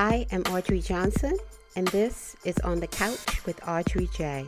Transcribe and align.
I 0.00 0.28
am 0.30 0.42
Audrey 0.42 0.80
Johnson, 0.80 1.36
and 1.74 1.88
this 1.88 2.36
is 2.44 2.56
On 2.60 2.78
the 2.78 2.86
Couch 2.86 3.44
with 3.44 3.60
Audrey 3.66 4.08
J. 4.14 4.46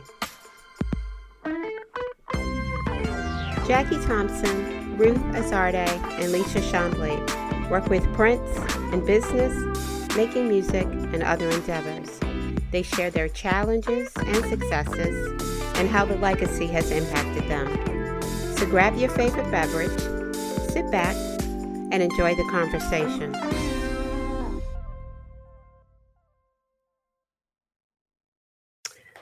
Jacqui 3.67 4.05
Thompson, 4.05 4.97
Ruth 4.97 5.17
Arzate, 5.17 5.75
and 6.21 6.31
Lisa 6.31 6.61
Chamblee 6.61 7.69
work 7.69 7.87
with 7.87 8.01
Prince 8.13 8.49
in 8.93 9.05
business, 9.05 9.53
making 10.15 10.47
music, 10.47 10.85
and 10.85 11.21
other 11.21 11.49
endeavors. 11.49 12.17
They 12.71 12.81
share 12.81 13.11
their 13.11 13.27
challenges 13.27 14.09
and 14.15 14.45
successes 14.45 15.41
and 15.75 15.89
how 15.89 16.05
the 16.05 16.15
legacy 16.15 16.67
has 16.67 16.91
impacted 16.91 17.49
them. 17.49 18.21
So 18.55 18.65
grab 18.67 18.95
your 18.95 19.09
favorite 19.09 19.51
beverage, 19.51 19.99
sit 20.71 20.89
back, 20.91 21.17
and 21.91 22.01
enjoy 22.01 22.35
the 22.35 22.47
conversation. 22.49 23.70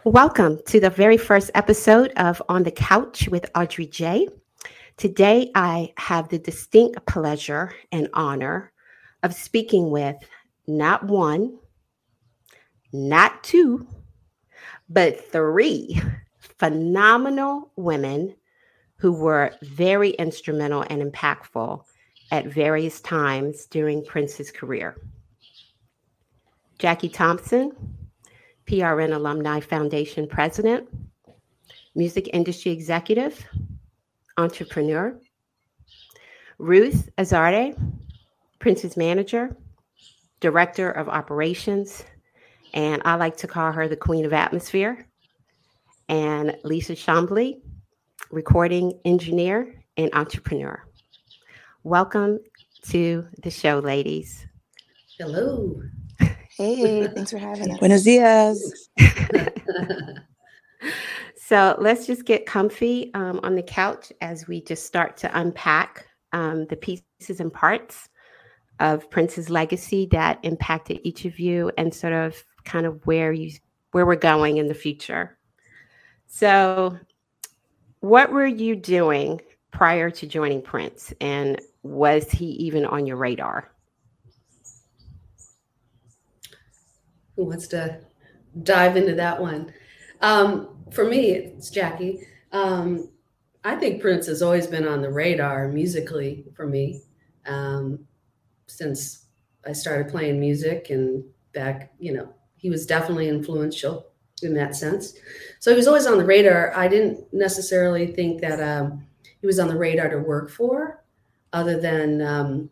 Welcome 0.10 0.58
to 0.66 0.80
the 0.80 0.90
very 0.90 1.18
first 1.18 1.52
episode 1.54 2.12
of 2.18 2.42
On 2.50 2.64
the 2.64 2.72
Couch 2.72 3.28
with 3.28 3.48
Audrey 3.54 3.86
J. 3.86 4.28
Today, 4.98 5.52
I 5.54 5.94
have 5.98 6.30
the 6.30 6.40
distinct 6.40 7.06
pleasure 7.06 7.76
and 7.92 8.10
honor 8.16 8.72
of 9.22 9.36
speaking 9.36 9.92
with 9.92 10.16
not 10.66 11.04
one, 11.04 11.60
not 12.92 13.44
two, 13.44 13.88
but 14.90 15.30
three 15.32 16.02
phenomenal 16.40 17.72
women 17.76 18.34
who 18.96 19.12
were 19.12 19.54
very 19.62 20.10
instrumental 20.14 20.84
and 20.90 21.04
impactful 21.04 21.84
at 22.32 22.48
various 22.48 23.00
times 23.00 23.68
during 23.68 24.04
Prince's 24.04 24.50
career. 24.50 24.96
Jacqui 26.80 27.14
Thompson, 27.14 27.99
PRN 28.70 29.16
Alumni 29.16 29.60
Foundation 29.60 30.28
president, 30.28 30.88
music 31.96 32.30
industry 32.34 32.72
executive, 32.72 33.44
entrepreneur. 34.38 35.20
Ruth 36.60 37.10
Arzate, 37.18 37.76
Prince's 38.60 38.96
manager, 38.96 39.58
director 40.40 40.92
of 40.92 41.10
operations, 41.10 42.04
and 42.76 43.02
I 43.06 43.16
like 43.16 43.38
to 43.38 43.48
call 43.48 43.72
her 43.72 43.88
the 43.88 43.96
queen 43.96 44.24
of 44.24 44.34
atmosphere. 44.34 45.08
And 46.08 46.56
Lisa 46.64 46.94
Chamblee, 46.94 47.62
recording 48.30 49.00
engineer 49.04 49.82
and 49.98 50.12
entrepreneur. 50.14 50.86
Welcome 51.82 52.38
to 52.90 53.26
the 53.42 53.50
show, 53.50 53.80
ladies. 53.80 54.46
Hello. 55.18 55.82
Hey, 56.60 57.08
thanks 57.16 57.32
for 57.32 57.38
having 57.38 57.72
us. 57.72 57.80
Buenos 57.80 58.04
dias. 58.04 58.90
so 61.38 61.78
let's 61.80 62.06
just 62.06 62.26
get 62.26 62.46
comfy 62.46 63.12
um, 63.14 63.40
on 63.44 63.56
the 63.56 63.64
couch 63.64 64.12
as 64.20 64.46
we 64.46 64.62
just 64.62 64.86
start 64.86 65.16
to 65.18 65.40
unpack 65.40 66.06
um, 66.34 66.66
the 66.66 66.76
pieces 66.76 67.40
and 67.40 67.54
parts 67.54 68.10
of 68.82 69.10
Prince's 69.10 69.50
legacy 69.50 70.06
that 70.12 70.38
impacted 70.44 71.00
each 71.04 71.24
of 71.24 71.40
you 71.40 71.72
and 71.78 71.94
sort 71.94 72.12
of 72.12 72.44
kind 72.66 72.86
of 72.86 73.08
where 73.08 73.32
you 73.32 73.52
where 73.92 74.06
we're 74.06 74.18
going 74.18 74.58
in 74.58 74.68
the 74.68 74.74
future. 74.74 75.38
So, 76.28 77.00
what 78.02 78.34
were 78.34 78.46
you 78.46 78.76
doing 78.76 79.40
prior 79.72 80.10
to 80.10 80.28
joining 80.28 80.62
Prince, 80.62 81.14
and 81.22 81.62
was 81.84 82.30
he 82.30 82.48
even 82.48 82.86
on 82.86 83.06
your 83.06 83.16
radar? 83.16 83.72
Who 87.40 87.46
wants 87.46 87.68
to 87.70 88.02
dive 88.64 88.98
into 88.98 89.16
that 89.16 89.40
one? 89.40 89.72
Um, 90.20 90.76
for 90.92 91.06
me, 91.06 91.32
it's 91.32 91.72
Jacqui. 91.72 92.26
Um, 92.52 93.10
I 93.64 93.78
think 93.78 94.02
Prince 94.02 94.26
has 94.26 94.42
always 94.42 94.68
been 94.68 94.86
on 94.86 95.02
the 95.02 95.10
radar 95.10 95.70
musically 95.70 96.44
for 96.54 96.68
me 96.68 97.00
um, 97.46 98.00
since 98.68 99.28
I 99.66 99.72
started 99.72 100.10
playing 100.10 100.38
music 100.38 100.90
and 100.90 101.24
back, 101.54 101.94
you 101.98 102.12
know, 102.12 102.28
he 102.58 102.70
was 102.70 102.86
definitely 102.86 103.30
influential 103.30 104.08
in 104.44 104.54
that 104.56 104.76
sense. 104.76 105.14
So 105.62 105.72
he 105.72 105.78
was 105.78 105.88
always 105.88 106.08
on 106.08 106.18
the 106.18 106.26
radar. 106.26 106.76
I 106.76 106.90
didn't 106.90 107.24
necessarily 107.32 108.08
think 108.08 108.42
that 108.42 108.60
um, 108.62 109.06
he 109.40 109.48
was 109.48 109.60
on 109.60 109.70
the 109.70 109.78
radar 109.78 110.10
to 110.10 110.20
work 110.20 110.50
for, 110.50 111.06
other 111.54 111.80
than 111.80 112.22
um, 112.22 112.70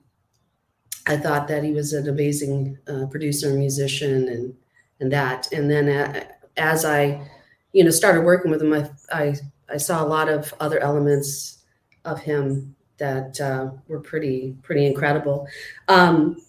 I 1.05 1.15
thought 1.15 1.47
that 1.47 1.63
he 1.63 1.71
was 1.71 1.93
an 1.93 2.09
amazing 2.09 2.77
uh, 2.85 3.05
producer 3.05 3.47
and 3.47 3.59
musician 3.59 4.27
and 4.27 4.53
and 4.99 5.11
that. 5.11 5.51
And 5.51 5.69
then 5.69 5.89
uh, 5.89 6.23
as 6.57 6.85
I, 6.85 7.21
you 7.73 7.83
know, 7.83 7.91
started 7.91 8.21
working 8.21 8.51
with 8.51 8.61
him, 8.61 8.73
I, 8.73 8.89
I, 9.11 9.35
I 9.69 9.77
saw 9.77 10.03
a 10.03 10.07
lot 10.07 10.29
of 10.29 10.53
other 10.59 10.79
elements 10.79 11.63
of 12.05 12.19
him 12.19 12.75
that 12.97 13.39
uh, 13.39 13.71
were 13.87 13.99
pretty 13.99 14.55
pretty 14.63 14.85
incredible. 14.85 15.47
Um, 15.87 16.41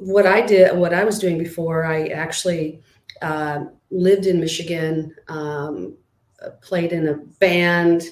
what 0.00 0.26
I 0.26 0.42
did, 0.42 0.76
what 0.76 0.92
I 0.92 1.04
was 1.04 1.18
doing 1.18 1.38
before, 1.38 1.84
I 1.84 2.08
actually 2.08 2.82
uh, 3.22 3.64
lived 3.90 4.26
in 4.26 4.40
Michigan, 4.40 5.14
um, 5.28 5.96
played 6.60 6.92
in 6.92 7.08
a 7.08 7.14
band, 7.14 8.04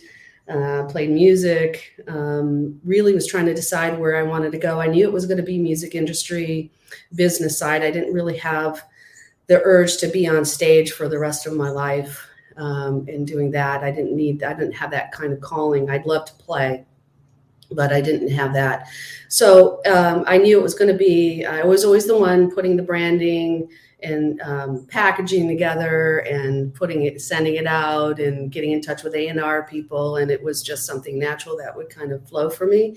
uh, 0.48 0.84
played 0.84 1.10
music. 1.10 2.02
Um, 2.08 2.80
really 2.84 3.14
was 3.14 3.26
trying 3.26 3.46
to 3.46 3.54
decide 3.54 3.98
where 3.98 4.16
I 4.16 4.22
wanted 4.22 4.52
to 4.52 4.58
go. 4.58 4.80
I 4.80 4.86
knew 4.86 5.04
it 5.04 5.12
was 5.12 5.26
going 5.26 5.36
to 5.36 5.42
be 5.42 5.58
music 5.58 5.94
industry, 5.94 6.72
business 7.14 7.58
side. 7.58 7.82
I 7.82 7.90
didn't 7.90 8.14
really 8.14 8.38
have 8.38 8.82
the 9.48 9.60
urge 9.64 9.96
to 9.98 10.06
be 10.06 10.28
on 10.28 10.44
stage 10.44 10.92
for 10.92 11.08
the 11.08 11.18
rest 11.18 11.46
of 11.46 11.54
my 11.54 11.70
life. 11.70 12.24
Um, 12.56 13.06
and 13.08 13.26
doing 13.26 13.50
that, 13.52 13.82
I 13.82 13.90
didn't 13.90 14.16
need. 14.16 14.42
I 14.42 14.52
didn't 14.52 14.72
have 14.72 14.90
that 14.90 15.12
kind 15.12 15.32
of 15.32 15.40
calling. 15.40 15.90
I'd 15.90 16.06
love 16.06 16.24
to 16.26 16.32
play, 16.34 16.84
but 17.70 17.92
I 17.92 18.00
didn't 18.00 18.30
have 18.30 18.52
that. 18.54 18.88
So 19.28 19.80
um, 19.86 20.24
I 20.26 20.38
knew 20.38 20.58
it 20.58 20.62
was 20.62 20.74
going 20.74 20.90
to 20.90 20.98
be. 20.98 21.44
I 21.44 21.64
was 21.64 21.84
always 21.84 22.06
the 22.06 22.18
one 22.18 22.50
putting 22.50 22.76
the 22.76 22.82
branding 22.82 23.68
and 24.02 24.40
um, 24.42 24.86
packaging 24.86 25.48
together 25.48 26.18
and 26.20 26.72
putting 26.74 27.02
it, 27.02 27.20
sending 27.20 27.56
it 27.56 27.66
out, 27.66 28.20
and 28.20 28.52
getting 28.52 28.72
in 28.72 28.80
touch 28.80 29.02
with 29.02 29.14
A 29.14 29.28
and 29.28 29.40
R 29.40 29.64
people. 29.64 30.16
And 30.16 30.30
it 30.30 30.42
was 30.42 30.62
just 30.62 30.86
something 30.86 31.18
natural 31.18 31.56
that 31.58 31.76
would 31.76 31.90
kind 31.90 32.12
of 32.12 32.26
flow 32.28 32.48
for 32.48 32.66
me. 32.66 32.96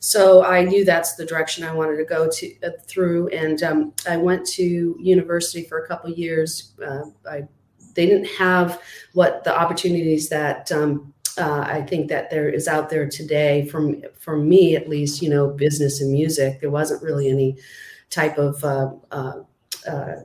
So 0.00 0.44
I 0.44 0.64
knew 0.64 0.84
that's 0.84 1.14
the 1.14 1.26
direction 1.26 1.64
I 1.64 1.72
wanted 1.72 1.98
to 1.98 2.04
go 2.04 2.28
to 2.28 2.54
uh, 2.62 2.70
through. 2.86 3.28
And 3.28 3.62
um, 3.62 3.92
I 4.08 4.16
went 4.16 4.46
to 4.48 4.96
university 4.98 5.64
for 5.64 5.78
a 5.78 5.86
couple 5.86 6.10
years. 6.10 6.72
Uh, 6.84 7.04
I 7.28 7.42
they 7.94 8.06
didn't 8.06 8.28
have 8.28 8.80
what 9.14 9.44
the 9.44 9.56
opportunities 9.56 10.28
that 10.28 10.70
um, 10.70 11.12
uh, 11.38 11.64
I 11.66 11.82
think 11.82 12.08
that 12.08 12.30
there 12.30 12.48
is 12.48 12.68
out 12.68 12.90
there 12.90 13.08
today 13.08 13.66
from 13.66 14.02
for 14.18 14.36
me 14.36 14.76
at 14.76 14.88
least, 14.88 15.22
you 15.22 15.30
know, 15.30 15.48
business 15.48 16.00
and 16.00 16.12
music. 16.12 16.60
There 16.60 16.70
wasn't 16.70 17.02
really 17.02 17.28
any 17.28 17.56
type 18.10 18.38
of 18.38 18.62
uh, 18.64 18.92
uh, 19.10 19.42
uh 19.88 20.16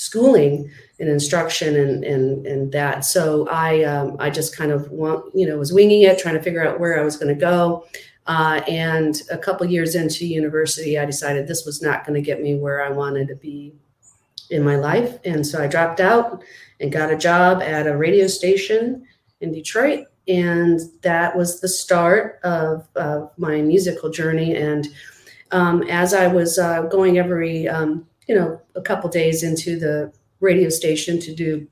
schooling 0.00 0.70
and 0.98 1.08
instruction 1.08 1.76
and 1.76 2.04
and 2.04 2.46
and 2.46 2.72
that. 2.72 3.04
So 3.04 3.48
I 3.48 3.84
um, 3.84 4.16
I 4.18 4.30
just 4.30 4.56
kind 4.56 4.72
of 4.72 4.90
want 4.90 5.34
you 5.34 5.46
know 5.46 5.58
was 5.58 5.72
winging 5.72 6.02
it, 6.02 6.18
trying 6.18 6.36
to 6.36 6.42
figure 6.42 6.66
out 6.66 6.80
where 6.80 6.98
I 6.98 7.04
was 7.04 7.16
going 7.16 7.34
to 7.34 7.40
go. 7.40 7.86
Uh, 8.26 8.60
and 8.68 9.22
a 9.30 9.38
couple 9.38 9.66
years 9.66 9.94
into 9.94 10.26
university, 10.26 10.98
I 10.98 11.04
decided 11.04 11.46
this 11.46 11.64
was 11.64 11.82
not 11.82 12.06
going 12.06 12.14
to 12.14 12.24
get 12.24 12.40
me 12.40 12.54
where 12.54 12.84
I 12.84 12.90
wanted 12.90 13.28
to 13.28 13.34
be 13.34 13.74
in 14.50 14.62
my 14.62 14.76
life, 14.76 15.18
and 15.24 15.46
so 15.46 15.62
I 15.62 15.66
dropped 15.66 16.00
out 16.00 16.42
and 16.80 16.92
got 16.92 17.12
a 17.12 17.16
job 17.16 17.62
at 17.62 17.86
a 17.86 17.96
radio 17.96 18.26
station 18.26 19.06
in 19.40 19.52
Detroit 19.52 20.06
and 20.30 20.80
that 21.02 21.36
was 21.36 21.60
the 21.60 21.68
start 21.68 22.38
of, 22.44 22.86
of 22.94 23.30
my 23.36 23.60
musical 23.60 24.10
journey. 24.10 24.54
And 24.54 24.86
um, 25.50 25.82
as 25.84 26.14
I 26.14 26.28
was 26.28 26.58
uh, 26.58 26.82
going 26.82 27.18
every, 27.18 27.68
um, 27.68 28.06
you 28.26 28.34
know, 28.34 28.60
a 28.74 28.80
couple 28.80 29.08
days 29.10 29.42
into 29.42 29.78
the 29.78 30.12
radio 30.40 30.68
station 30.68 31.18
to 31.20 31.34
do, 31.34 31.66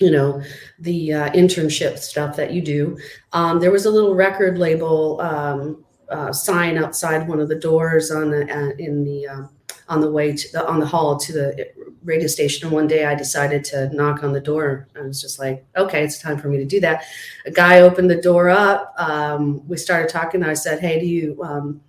you 0.00 0.10
know, 0.10 0.42
the 0.78 1.12
uh, 1.12 1.30
internship 1.30 1.98
stuff 1.98 2.36
that 2.36 2.52
you 2.52 2.62
do, 2.62 2.98
um, 3.32 3.60
there 3.60 3.70
was 3.70 3.86
a 3.86 3.90
little 3.90 4.14
record 4.14 4.58
label 4.58 5.20
um, 5.20 5.84
uh, 6.10 6.32
sign 6.32 6.76
outside 6.78 7.28
one 7.28 7.40
of 7.40 7.48
the 7.48 7.54
doors 7.54 8.10
on 8.10 8.30
the 8.30 8.42
uh, 8.52 8.70
in 8.78 9.04
the 9.04 9.26
uh, 9.26 9.46
on 9.88 10.00
the 10.00 10.10
way 10.10 10.34
to 10.34 10.52
the 10.52 10.66
on 10.66 10.80
the 10.80 10.86
hall 10.86 11.16
to 11.18 11.32
the 11.32 11.68
radio 12.04 12.26
station. 12.26 12.66
And 12.66 12.74
one 12.74 12.86
day 12.86 13.06
I 13.06 13.14
decided 13.14 13.64
to 13.64 13.88
knock 13.94 14.22
on 14.22 14.32
the 14.32 14.40
door. 14.40 14.88
I 14.96 15.02
was 15.02 15.20
just 15.20 15.38
like, 15.38 15.64
okay, 15.76 16.04
it's 16.04 16.18
time 16.18 16.38
for 16.38 16.48
me 16.48 16.58
to 16.58 16.64
do 16.64 16.80
that. 16.80 17.04
A 17.46 17.50
guy 17.50 17.80
opened 17.80 18.10
the 18.10 18.20
door 18.20 18.50
up. 18.50 18.94
Um, 18.98 19.66
we 19.66 19.76
started 19.76 20.10
talking. 20.10 20.42
I 20.42 20.54
said, 20.54 20.80
hey, 20.80 21.00
do 21.00 21.06
you 21.06 21.42
um, 21.42 21.80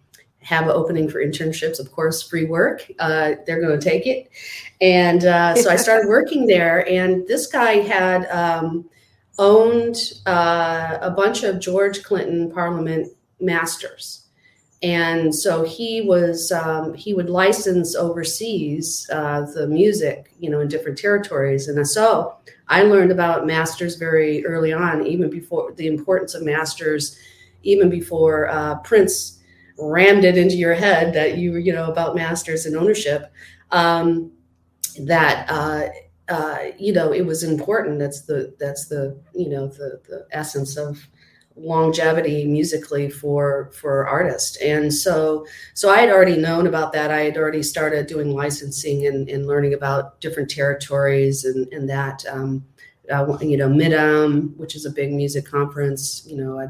have 0.46 0.66
an 0.66 0.72
opening 0.72 1.10
for 1.10 1.24
internships? 1.24 1.80
Of 1.80 1.92
course, 1.92 2.22
free 2.22 2.46
work. 2.46 2.90
Uh, 3.00 3.34
they're 3.46 3.62
going 3.62 3.80
to 3.80 3.84
take 3.84 4.08
it. 4.08 4.30
And 4.80 5.26
uh, 5.26 5.56
so 5.56 5.70
I 5.70 5.76
started 5.76 6.08
working 6.10 6.46
there. 6.48 6.88
And 6.90 7.28
this 7.28 7.48
guy 7.48 7.80
had 7.80 8.26
um, 8.30 8.90
owned 9.40 9.98
uh, 10.26 10.98
a 11.02 11.12
bunch 11.12 11.44
of 11.44 11.60
George 11.60 12.04
Clinton 12.04 12.52
Parliament 12.52 13.12
masters 13.40 14.26
and 14.86 15.34
so 15.34 15.64
he 15.64 16.02
was 16.02 16.52
um, 16.52 16.94
he 16.94 17.14
would 17.14 17.30
license 17.30 17.96
overseas 17.96 19.10
uh, 19.12 19.42
the 19.54 19.68
music 19.68 20.32
you 20.40 20.50
know 20.50 20.60
in 20.60 20.68
different 20.68 20.98
territories 20.98 21.68
and 21.68 21.88
so 21.88 22.36
i 22.68 22.84
learned 22.84 23.12
about 23.12 23.48
masters 23.48 23.96
very 23.96 24.46
early 24.46 24.72
on 24.74 25.06
even 25.06 25.30
before 25.30 25.72
the 25.74 25.88
importance 25.88 26.36
of 26.36 26.44
masters 26.44 27.18
even 27.64 27.90
before 27.90 28.48
uh, 28.50 28.76
prince 28.80 29.40
rammed 29.78 30.24
it 30.24 30.38
into 30.38 30.56
your 30.56 30.74
head 30.74 31.14
that 31.14 31.38
you 31.38 31.58
you 31.58 31.74
know 31.74 31.92
about 31.92 32.16
masters 32.16 32.66
and 32.66 32.76
ownership 32.76 33.32
um, 33.72 34.32
that 35.02 35.46
uh, 35.50 35.88
uh, 36.30 36.60
you 36.78 36.94
know 36.94 37.12
it 37.12 37.26
was 37.26 37.44
important. 37.44 38.00
That's 38.00 38.22
the 38.22 38.56
that's 38.60 38.88
the 38.88 39.20
you 39.34 39.50
know 39.50 39.68
the 39.68 40.02
the 40.08 40.28
essence 40.32 40.78
of 40.78 41.08
longevity 41.58 42.46
musically 42.46 43.10
for 43.10 43.72
for 43.74 44.08
artists. 44.08 44.58
And 44.58 44.94
so 44.94 45.46
so 45.74 45.90
i 45.90 46.00
had 46.00 46.10
already 46.10 46.38
known 46.38 46.68
about 46.68 46.94
that. 46.94 47.12
I 47.12 47.22
had 47.22 47.38
already 47.38 47.64
started 47.64 48.08
doing 48.08 48.34
licensing 48.34 49.06
and, 49.08 49.30
and 49.30 49.48
learning 49.48 49.74
about 49.74 50.20
different 50.22 50.50
territories 50.50 51.46
and 51.46 51.72
and 51.72 51.90
that 51.90 52.26
um, 52.30 52.66
uh, 53.12 53.38
you 53.42 53.58
know 53.58 53.70
MIDEM 53.70 54.54
which 54.58 54.76
is 54.76 54.86
a 54.86 54.90
big 54.90 55.14
music 55.14 55.46
conference 55.46 56.26
you 56.26 56.38
know 56.38 56.60
i 56.60 56.66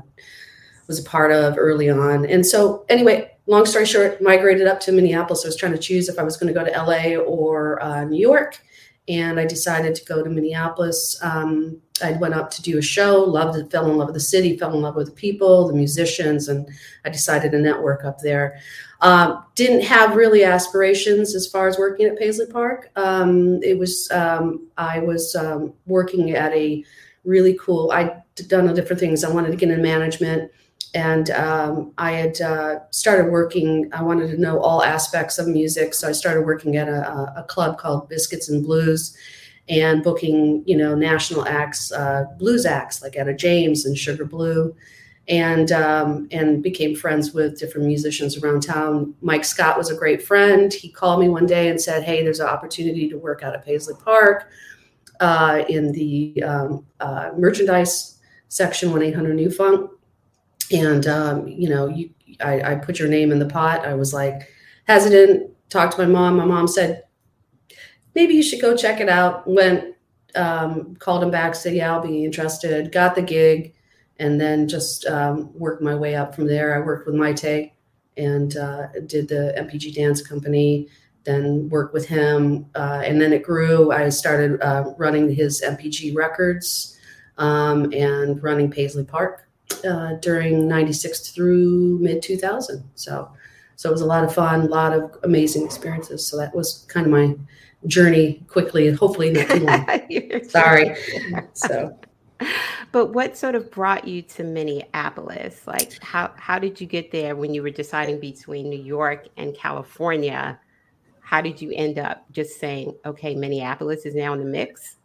was 0.88 1.00
a 1.00 1.04
part 1.04 1.32
of 1.32 1.58
early 1.58 1.90
on 1.90 2.26
and 2.26 2.46
so 2.46 2.86
anyway 2.90 3.32
long 3.48 3.66
story 3.66 3.86
short 3.86 4.22
migrated 4.22 4.68
up 4.68 4.80
to 4.80 4.92
minneapolis 4.92 5.46
i 5.46 5.48
was 5.48 5.56
trying 5.56 5.72
to 5.72 5.78
choose 5.78 6.10
if 6.10 6.18
i 6.20 6.24
was 6.24 6.38
going 6.38 6.52
to 6.52 6.60
go 6.60 6.66
to 6.66 6.72
la 6.84 7.22
or 7.24 7.82
uh, 7.82 8.04
new 8.04 8.20
york 8.20 8.62
and 9.08 9.40
I 9.40 9.46
decided 9.46 9.94
to 9.96 10.06
go 10.06 10.24
to 10.24 10.30
Minneapolis. 10.30 11.18
Um, 11.22 11.80
I 12.04 12.14
went 12.14 12.34
up 12.34 12.50
to 12.52 12.62
do 12.62 12.78
a 12.78 12.82
show, 12.82 13.20
loved 13.20 13.58
it, 13.58 13.72
fell 13.72 13.90
in 13.90 13.98
love 13.98 14.08
with 14.08 14.16
the 14.16 14.20
city, 14.20 14.58
fell 14.58 14.74
in 14.74 14.82
love 14.82 14.96
with 14.96 15.08
the 15.08 15.14
people, 15.14 15.68
the 15.68 15.74
musicians, 15.74 16.50
and 16.50 16.68
I 17.06 17.10
decided 17.10 17.52
to 17.52 17.60
network 17.60 18.04
up 18.04 18.20
there. 18.20 18.60
Um, 19.02 19.46
didn't 19.54 19.84
have 19.84 20.16
really 20.16 20.44
aspirations 20.44 21.36
as 21.36 21.48
far 21.48 21.68
as 21.68 21.78
working 21.78 22.08
at 22.08 22.18
Paisley 22.18 22.48
Park. 22.48 22.90
Um, 22.96 23.62
it 23.62 23.78
was 23.78 24.10
um, 24.12 24.68
I 24.78 25.00
was 25.00 25.36
um, 25.36 25.74
working 25.86 26.32
at 26.32 26.52
a 26.54 26.84
really 27.24 27.58
cool. 27.62 27.92
I'd 27.92 28.24
done 28.48 28.68
a 28.68 28.74
different 28.74 29.00
things. 29.00 29.24
I 29.24 29.32
wanted 29.32 29.52
to 29.52 29.58
get 29.58 29.70
in 29.70 29.82
management 29.82 30.52
and 30.96 31.30
um, 31.32 31.92
I 31.98 32.14
had 32.14 32.40
uh, 32.40 32.80
started 32.90 33.30
working. 33.30 33.90
I 33.92 34.02
wanted 34.02 34.32
to 34.32 34.42
know 34.42 34.62
all 34.62 34.82
aspects 34.82 35.38
of 35.38 35.46
music, 35.46 35.94
so 35.94 36.08
I 36.08 36.14
started 36.14 36.46
working 36.46 36.78
at 36.78 36.88
a, 36.88 37.34
a 37.36 37.44
club 37.44 37.78
called 37.78 38.08
Biscuits 38.08 38.48
and 38.48 38.64
Blues, 38.64 39.16
and 39.68 40.02
booking 40.02 40.64
you 40.66 40.78
know 40.78 40.96
national 40.96 41.46
acts, 41.48 41.92
uh, 41.92 42.24
blues 42.40 42.66
acts 42.66 43.04
like 43.04 43.18
Etta 43.18 43.34
James 43.34 43.86
and 43.86 43.98
Sugar 43.98 44.24
Blue, 44.24 44.74
and 45.28 45.74
um, 45.74 46.30
and 46.32 46.64
became 46.64 46.96
friends 46.96 47.34
with 47.34 47.60
different 47.60 47.88
musicians 47.88 48.38
around 48.38 48.64
town. 48.64 49.14
Mike 49.20 49.44
Scott 49.44 49.78
was 49.78 49.92
a 49.92 49.96
great 49.96 50.24
friend. 50.24 50.74
He 50.74 50.90
called 50.90 51.20
me 51.20 51.28
one 51.28 51.46
day 51.46 51.68
and 51.68 51.80
said, 51.80 52.04
"Hey, 52.04 52.24
there's 52.24 52.40
an 52.40 52.48
opportunity 52.48 53.10
to 53.10 53.18
work 53.18 53.44
out 53.44 53.54
at 53.54 53.66
Paisley 53.66 53.96
Park 54.02 54.48
uh, 55.20 55.66
in 55.68 55.92
the 55.92 56.42
um, 56.42 56.86
uh, 57.02 57.32
merchandise 57.38 58.18
section, 58.48 58.94
one 58.94 59.02
eight 59.02 59.14
hundred 59.14 59.36
New 59.36 59.52
Funk." 59.52 59.92
And 60.72 61.06
um, 61.08 61.48
you 61.48 61.70
know, 61.70 61.88
you, 61.88 62.10
I, 62.42 62.72
I 62.72 62.76
put 62.76 63.00
your 63.00 63.08
name 63.08 63.32
in 63.32 63.40
the 63.40 63.46
pot. 63.46 63.86
I 63.86 63.94
was 63.94 64.14
like 64.14 64.50
hesitant. 64.88 65.52
Talked 65.70 65.96
to 65.96 66.06
my 66.06 66.12
mom. 66.12 66.38
My 66.38 66.46
mom 66.46 66.68
said, 66.68 67.04
maybe 68.14 68.34
you 68.34 68.44
should 68.44 68.62
go 68.62 68.76
check 68.76 69.00
it 69.00 69.10
out. 69.10 69.48
Went, 69.48 69.96
um, 70.36 70.96
called 70.96 71.24
him 71.24 71.32
back, 71.32 71.56
said, 71.56 71.76
yeah, 71.76 71.92
I'll 71.92 72.02
be 72.02 72.24
interested. 72.24 72.92
Got 72.92 73.16
the 73.16 73.22
gig, 73.22 73.74
and 74.20 74.40
then 74.40 74.68
just 74.68 75.06
um, 75.08 75.52
worked 75.58 75.82
my 75.82 75.96
way 75.96 76.16
up 76.16 76.36
from 76.36 76.48
there. 76.48 76.76
I 76.76 76.86
worked 76.86 77.08
with 77.08 77.16
Mayte 77.16 77.72
and 78.18 78.56
uh, 78.56 78.88
did 79.08 79.28
the 79.28 79.54
NPG 79.58 79.94
Dance 79.96 80.26
Company. 80.26 80.88
Then 81.26 81.70
worked 81.70 81.92
with 81.92 82.08
him, 82.08 82.68
uh, 82.76 83.02
and 83.04 83.20
then 83.20 83.34
it 83.34 83.42
grew. 83.42 83.92
I 83.92 84.10
started 84.10 84.62
uh, 84.62 84.94
running 85.00 85.34
his 85.34 85.64
NPG 85.64 86.16
records 86.16 87.00
um, 87.40 87.92
and 87.94 88.42
running 88.44 88.70
Paisley 88.70 89.04
Park 89.04 89.45
uh, 89.88 90.14
during 90.22 90.68
96 90.68 91.30
through 91.30 92.00
mid 92.00 92.22
2000 92.22 92.84
so 92.96 93.30
so 93.76 93.90
it 93.90 93.92
was 93.92 94.02
a 94.02 94.06
lot 94.06 94.24
of 94.24 94.34
fun 94.34 94.62
a 94.62 94.66
lot 94.66 94.94
of 94.94 95.18
amazing 95.24 95.66
experiences. 95.66 96.26
So 96.26 96.38
that 96.38 96.56
was 96.56 96.86
kind 96.90 97.06
of 97.06 97.12
my 97.12 97.36
journey 97.88 98.44
quickly 98.48 98.88
and 98.88 98.98
hopefully 98.98 99.32
not 99.32 99.50
too 99.50 99.60
long. 99.60 100.44
Sorry. 100.50 100.96
So. 101.54 101.98
But 102.92 103.08
what 103.14 103.38
sort 103.38 103.56
of 103.56 103.72
brought 103.72 104.08
you 104.08 104.22
to 104.22 104.44
minneapolis? 104.44 105.62
Like 105.68 106.02
how 106.02 106.32
how 106.38 106.60
did 106.60 106.80
you 106.80 106.88
get 106.88 107.12
there 107.12 107.36
when 107.36 107.54
you 107.54 107.62
were 107.62 107.70
deciding 107.70 108.20
between 108.20 108.70
new 108.70 108.82
york 108.82 109.28
and 109.38 109.56
california? 109.56 110.60
How 111.22 111.42
did 111.42 111.62
you 111.62 111.72
end 111.74 111.98
up 111.98 112.26
just 112.32 112.60
saying 112.60 112.96
okay 113.06 113.36
minneapolis 113.36 114.06
is 114.06 114.16
now 114.16 114.34
in 114.34 114.40
the 114.40 114.46
mix 114.46 114.98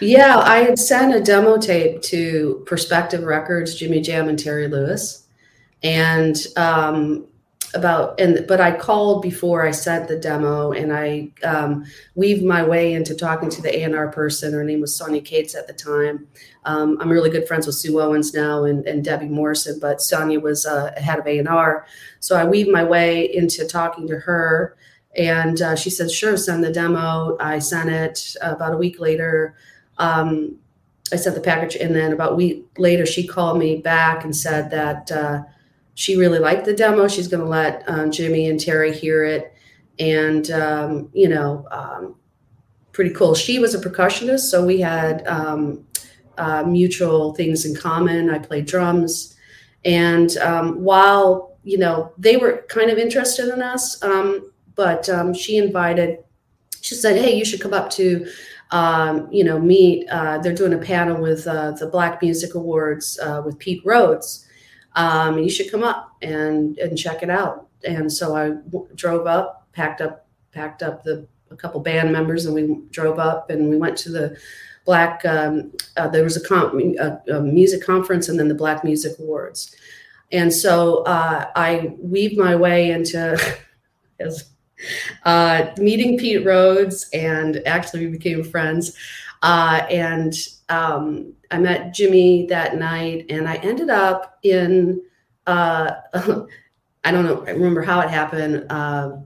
yeah, 0.00 0.38
I 0.38 0.58
had 0.58 0.78
sent 0.78 1.14
a 1.14 1.20
demo 1.20 1.58
tape 1.58 2.02
to 2.02 2.62
Perspective 2.66 3.22
Records, 3.24 3.74
Jimmy 3.74 4.00
Jam, 4.00 4.28
and 4.28 4.38
Terry 4.38 4.68
Lewis, 4.68 5.26
and 5.82 6.36
um, 6.56 7.26
about 7.74 8.18
and 8.20 8.46
but 8.46 8.60
I 8.60 8.76
called 8.76 9.22
before 9.22 9.66
I 9.66 9.70
sent 9.70 10.08
the 10.08 10.18
demo, 10.18 10.72
and 10.72 10.92
I 10.92 11.30
um, 11.42 11.84
weaved 12.14 12.44
my 12.44 12.62
way 12.62 12.94
into 12.94 13.14
talking 13.14 13.50
to 13.50 13.62
the 13.62 13.76
A 13.76 13.82
and 13.82 13.94
R 13.94 14.08
person. 14.08 14.52
Her 14.52 14.64
name 14.64 14.80
was 14.80 14.96
Sonia 14.96 15.20
Cates 15.20 15.54
at 15.54 15.66
the 15.66 15.72
time. 15.72 16.26
Um, 16.64 16.96
I'm 17.00 17.10
really 17.10 17.30
good 17.30 17.46
friends 17.46 17.66
with 17.66 17.76
Sue 17.76 18.00
Owens 18.00 18.32
now 18.32 18.64
and, 18.64 18.86
and 18.86 19.04
Debbie 19.04 19.28
Morrison, 19.28 19.78
but 19.80 20.00
Sonia 20.00 20.40
was 20.40 20.64
uh, 20.66 20.92
head 20.96 21.18
of 21.18 21.26
A 21.26 21.38
and 21.38 21.48
R, 21.48 21.86
so 22.20 22.36
I 22.36 22.44
weaved 22.44 22.70
my 22.70 22.84
way 22.84 23.34
into 23.34 23.66
talking 23.66 24.06
to 24.08 24.18
her 24.20 24.76
and 25.16 25.60
uh, 25.62 25.76
she 25.76 25.90
said, 25.90 26.10
sure, 26.10 26.36
send 26.36 26.64
the 26.64 26.72
demo. 26.72 27.36
I 27.38 27.58
sent 27.58 27.90
it 27.90 28.36
about 28.40 28.74
a 28.74 28.76
week 28.76 28.98
later. 28.98 29.54
Um, 29.98 30.56
I 31.12 31.16
sent 31.16 31.34
the 31.34 31.40
package. 31.40 31.76
And 31.76 31.94
then 31.94 32.12
about 32.12 32.32
a 32.32 32.34
week 32.34 32.66
later, 32.78 33.06
she 33.06 33.26
called 33.26 33.58
me 33.58 33.76
back 33.76 34.24
and 34.24 34.34
said 34.34 34.70
that 34.70 35.12
uh, 35.12 35.42
she 35.94 36.16
really 36.16 36.38
liked 36.38 36.64
the 36.64 36.74
demo. 36.74 37.06
She's 37.06 37.28
going 37.28 37.42
to 37.42 37.48
let 37.48 37.88
um, 37.88 38.10
Jimmy 38.10 38.48
and 38.48 38.58
Terry 38.58 38.92
hear 38.92 39.24
it. 39.24 39.54
And, 39.98 40.50
um, 40.50 41.10
you 41.12 41.28
know, 41.28 41.66
um, 41.70 42.16
pretty 42.90 43.10
cool. 43.10 43.34
She 43.34 43.60
was 43.60 43.74
a 43.74 43.78
percussionist. 43.78 44.50
So 44.50 44.64
we 44.64 44.80
had 44.80 45.24
um, 45.28 45.86
uh, 46.38 46.64
mutual 46.64 47.34
things 47.34 47.64
in 47.64 47.76
common. 47.76 48.30
I 48.30 48.38
played 48.38 48.66
drums. 48.66 49.36
And 49.84 50.36
um, 50.38 50.82
while, 50.82 51.56
you 51.62 51.78
know, 51.78 52.12
they 52.18 52.36
were 52.36 52.64
kind 52.68 52.90
of 52.90 52.98
interested 52.98 53.52
in 53.52 53.62
us, 53.62 54.02
but 54.74 55.08
um, 55.08 55.32
she 55.34 55.56
invited 55.56 56.18
she 56.80 56.94
said 56.94 57.16
hey 57.16 57.34
you 57.34 57.44
should 57.44 57.60
come 57.60 57.72
up 57.72 57.90
to 57.90 58.26
um, 58.70 59.28
you 59.30 59.44
know 59.44 59.58
meet 59.58 60.08
uh, 60.10 60.38
they're 60.38 60.54
doing 60.54 60.74
a 60.74 60.78
panel 60.78 61.20
with 61.20 61.46
uh, 61.46 61.70
the 61.72 61.86
black 61.86 62.20
music 62.20 62.54
awards 62.54 63.18
uh, 63.20 63.42
with 63.44 63.58
pete 63.58 63.82
rhodes. 63.84 64.46
Um, 64.96 65.38
you 65.38 65.50
should 65.50 65.70
come 65.70 65.82
up 65.82 66.16
and 66.22 66.78
and 66.78 66.96
check 66.96 67.22
it 67.22 67.30
out. 67.30 67.68
And 67.84 68.10
so 68.12 68.34
I 68.34 68.50
w- 68.50 68.88
drove 68.94 69.26
up 69.26 69.68
packed 69.72 70.00
up 70.00 70.26
packed 70.52 70.82
up 70.82 71.04
the 71.04 71.26
a 71.50 71.56
couple 71.56 71.80
band 71.80 72.12
members 72.12 72.46
and 72.46 72.54
we 72.54 72.80
drove 72.90 73.18
up 73.18 73.50
and 73.50 73.68
we 73.68 73.76
went 73.76 73.96
to 73.98 74.10
the 74.10 74.36
black 74.84 75.24
um, 75.24 75.72
uh, 75.96 76.08
there 76.08 76.24
was 76.24 76.36
a, 76.36 76.46
com- 76.46 76.96
a, 76.98 77.32
a, 77.32 77.40
music 77.40 77.82
conference 77.82 78.28
and 78.28 78.38
then 78.38 78.48
the 78.48 78.54
black 78.54 78.84
music 78.84 79.18
awards. 79.18 79.74
And 80.32 80.52
so 80.52 81.04
uh, 81.04 81.50
i 81.54 81.94
weaved 81.98 82.36
my 82.36 82.56
way 82.56 82.90
into 82.90 83.38
as 84.20 84.50
uh, 85.24 85.66
meeting 85.78 86.18
Pete 86.18 86.44
Rhodes, 86.44 87.08
and 87.12 87.62
actually 87.66 88.06
we 88.06 88.12
became 88.12 88.42
friends. 88.44 88.96
Uh, 89.42 89.86
and 89.90 90.32
um, 90.68 91.34
I 91.50 91.58
met 91.58 91.94
Jimmy 91.94 92.46
that 92.46 92.76
night, 92.76 93.26
and 93.28 93.48
I 93.48 93.56
ended 93.56 93.90
up 93.90 94.38
in 94.42 95.02
uh, 95.46 95.92
I 97.04 97.10
don't 97.10 97.26
know, 97.26 97.44
I 97.46 97.50
remember 97.50 97.82
how 97.82 98.00
it 98.00 98.08
happened. 98.08 98.66
Uh, 98.70 99.18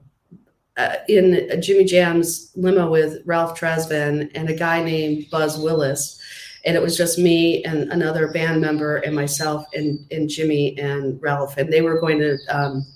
uh, 0.77 0.95
in 1.09 1.61
Jimmy 1.61 1.85
Jam's 1.85 2.53
limo 2.55 2.89
with 2.89 3.23
Ralph 3.25 3.59
Tresvant 3.59 4.31
and 4.35 4.49
a 4.49 4.55
guy 4.55 4.83
named 4.83 5.27
Buzz 5.31 5.59
Willis. 5.59 6.21
And 6.65 6.77
it 6.77 6.83
was 6.83 6.97
just 6.97 7.19
me 7.19 7.65
and 7.65 7.91
another 7.91 8.31
band 8.33 8.61
member 8.61 8.99
and 8.99 9.15
myself 9.15 9.67
and, 9.75 10.07
and 10.13 10.29
Jimmy 10.29 10.79
and 10.79 11.21
Ralph. 11.21 11.57
And 11.57 11.73
they 11.73 11.83
were 11.83 12.01
going 12.01 12.21
to 12.21 12.39
um, 12.49 12.87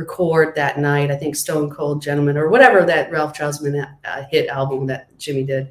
record 0.00 0.54
that 0.56 0.78
night. 0.78 1.10
I 1.10 1.16
think 1.16 1.36
Stone 1.36 1.70
Cold 1.70 2.02
Gentleman 2.02 2.36
or 2.36 2.48
whatever 2.48 2.84
that 2.86 3.12
Ralph 3.12 3.36
Tresvant 3.36 3.96
uh, 4.04 4.22
hit 4.30 4.48
album 4.48 4.86
that 4.86 5.16
Jimmy 5.18 5.44
did. 5.44 5.68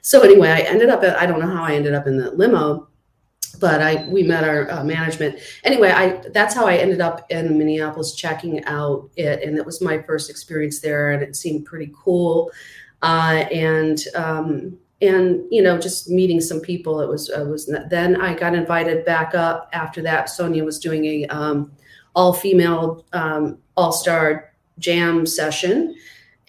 So 0.00 0.22
anyway, 0.22 0.48
I 0.48 0.60
ended 0.60 0.88
up 0.88 1.04
at 1.04 1.16
I 1.16 1.26
don't 1.26 1.40
know 1.40 1.54
how 1.54 1.62
I 1.62 1.74
ended 1.74 1.94
up 1.94 2.06
in 2.06 2.16
the 2.16 2.30
limo, 2.30 2.88
but 3.60 3.82
I 3.82 4.08
we 4.08 4.22
met 4.22 4.44
our 4.44 4.70
uh, 4.70 4.84
management. 4.84 5.38
Anyway, 5.64 5.90
I 5.90 6.22
that's 6.32 6.54
how 6.54 6.66
I 6.66 6.76
ended 6.76 7.00
up 7.00 7.26
in 7.30 7.58
Minneapolis 7.58 8.14
checking 8.14 8.64
out 8.64 9.10
it, 9.16 9.42
and 9.42 9.56
it 9.58 9.66
was 9.66 9.80
my 9.80 10.02
first 10.02 10.30
experience 10.30 10.80
there, 10.80 11.12
and 11.12 11.22
it 11.22 11.36
seemed 11.36 11.66
pretty 11.66 11.92
cool. 11.94 12.50
Uh, 13.02 13.44
and 13.52 14.00
um, 14.14 14.78
and 15.02 15.44
you 15.50 15.62
know 15.62 15.78
just 15.78 16.08
meeting 16.08 16.40
some 16.40 16.60
people 16.60 17.00
it 17.00 17.08
was 17.08 17.28
it 17.28 17.46
was 17.46 17.66
then 17.90 18.18
i 18.18 18.34
got 18.34 18.54
invited 18.54 19.04
back 19.04 19.34
up 19.34 19.68
after 19.74 20.00
that 20.00 20.30
sonia 20.30 20.64
was 20.64 20.78
doing 20.78 21.04
a 21.04 21.26
um, 21.26 21.70
all 22.14 22.32
female 22.32 23.04
um, 23.12 23.58
all 23.76 23.92
star 23.92 24.52
jam 24.78 25.26
session 25.26 25.94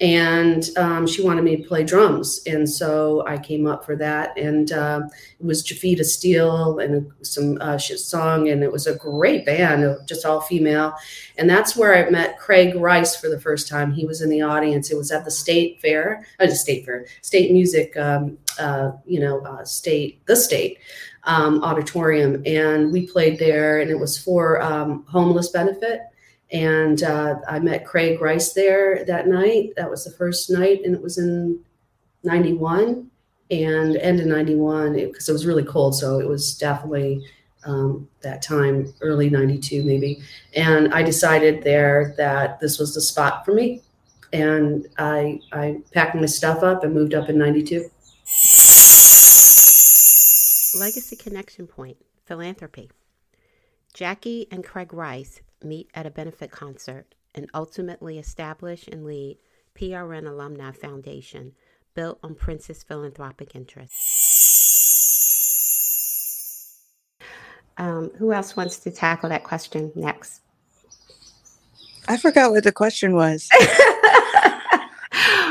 and 0.00 0.68
um, 0.76 1.08
she 1.08 1.24
wanted 1.24 1.42
me 1.42 1.56
to 1.56 1.66
play 1.66 1.82
drums 1.82 2.40
and 2.46 2.68
so 2.68 3.26
i 3.26 3.36
came 3.36 3.66
up 3.66 3.84
for 3.84 3.96
that 3.96 4.36
and 4.38 4.70
uh, 4.70 5.00
it 5.40 5.44
was 5.44 5.66
Jevetta 5.66 6.04
Steele 6.04 6.78
and 6.78 7.10
some 7.22 7.58
uh, 7.60 7.78
song 7.78 8.48
and 8.48 8.62
it 8.62 8.70
was 8.70 8.86
a 8.86 8.94
great 8.94 9.44
band 9.44 9.96
just 10.06 10.24
all 10.24 10.40
female 10.40 10.94
and 11.36 11.50
that's 11.50 11.76
where 11.76 11.96
i 11.96 12.08
met 12.10 12.38
craig 12.38 12.76
rice 12.76 13.16
for 13.16 13.28
the 13.28 13.40
first 13.40 13.68
time. 13.68 13.92
He 13.92 14.06
was 14.06 14.22
in 14.22 14.30
the 14.30 14.40
audience. 14.40 14.90
It 14.90 14.96
was 14.96 15.10
at 15.10 15.24
the 15.24 15.30
state 15.30 15.80
fair 15.80 16.26
uh, 16.40 16.48
state 16.48 16.84
fair 16.84 17.06
state 17.22 17.52
music 17.52 17.96
um, 17.96 18.38
uh, 18.58 18.92
you 19.04 19.20
know 19.20 19.40
uh, 19.40 19.64
state 19.64 20.24
the 20.26 20.36
state 20.36 20.78
um, 21.24 21.62
auditorium 21.62 22.42
and 22.46 22.92
we 22.92 23.06
played 23.06 23.38
there 23.38 23.80
and 23.80 23.90
it 23.90 23.98
was 23.98 24.16
for 24.16 24.62
um, 24.62 25.04
homeless 25.08 25.50
benefit 25.50 26.02
and 26.50 27.02
uh, 27.02 27.36
I 27.46 27.58
met 27.58 27.86
Craig 27.86 28.20
Rice 28.20 28.52
there 28.52 29.04
that 29.04 29.26
night. 29.26 29.74
That 29.76 29.90
was 29.90 30.04
the 30.04 30.10
first 30.12 30.50
night, 30.50 30.80
and 30.84 30.94
it 30.94 31.02
was 31.02 31.18
in 31.18 31.60
'91 32.24 33.10
and 33.50 33.96
end 33.96 34.20
of 34.20 34.26
'91 34.26 34.94
because 34.94 35.28
it, 35.28 35.30
it, 35.30 35.34
was 35.34 35.46
really 35.46 35.64
cold. 35.64 35.94
So 35.96 36.20
it 36.20 36.28
was 36.28 36.56
definitely 36.56 37.24
um, 37.64 38.08
that 38.22 38.40
time, 38.40 38.94
early 39.00 39.28
'92 39.28 39.82
maybe. 39.82 40.22
And 40.54 40.92
I 40.94 41.02
decided 41.02 41.62
there 41.64 42.14
that 42.16 42.60
this 42.60 42.78
was 42.78 42.94
the 42.94 43.02
spot 43.02 43.44
for 43.44 43.52
me, 43.52 43.82
and 44.32 44.86
I 44.96 45.40
I 45.52 45.82
packed 45.92 46.14
my 46.14 46.26
stuff 46.26 46.62
up 46.62 46.82
and 46.82 46.94
moved 46.94 47.14
up 47.14 47.28
in 47.28 47.36
'92. 47.38 47.90
Legacy 50.78 51.16
Connection 51.16 51.66
Point 51.66 51.98
Philanthropy. 52.24 52.90
Jacqui 53.94 54.46
and 54.50 54.62
Craig 54.62 54.92
Rice 54.92 55.40
meet 55.62 55.90
at 55.94 56.06
a 56.06 56.10
benefit 56.10 56.50
concert, 56.50 57.14
and 57.34 57.50
ultimately 57.54 58.18
establish 58.18 58.88
and 58.88 59.04
lead 59.04 59.38
PRN 59.74 60.28
Alumni 60.28 60.72
Foundation, 60.72 61.52
built 61.94 62.18
on 62.22 62.34
Prince's 62.34 62.82
philanthropic 62.82 63.54
interests. 63.54 64.28
Um, 67.76 68.10
who 68.18 68.32
else 68.32 68.56
wants 68.56 68.78
to 68.80 68.90
tackle 68.90 69.28
that 69.28 69.44
question 69.44 69.92
next? 69.94 70.40
I 72.08 72.16
forgot 72.16 72.50
what 72.50 72.64
the 72.64 72.72
question 72.72 73.14
was. 73.14 73.48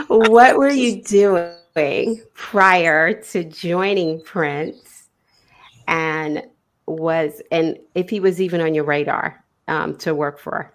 what 0.07 0.57
were 0.57 0.69
you 0.69 1.01
doing 1.03 2.21
prior 2.33 3.21
to 3.21 3.43
joining 3.43 4.21
Prince? 4.21 5.07
And 5.87 6.43
was 6.85 7.41
and 7.51 7.77
if 7.95 8.09
he 8.09 8.19
was 8.19 8.41
even 8.41 8.59
on 8.61 8.73
your 8.73 8.83
radar? 8.83 9.43
Um, 9.67 9.97
to 9.97 10.15
work 10.15 10.39
for. 10.39 10.73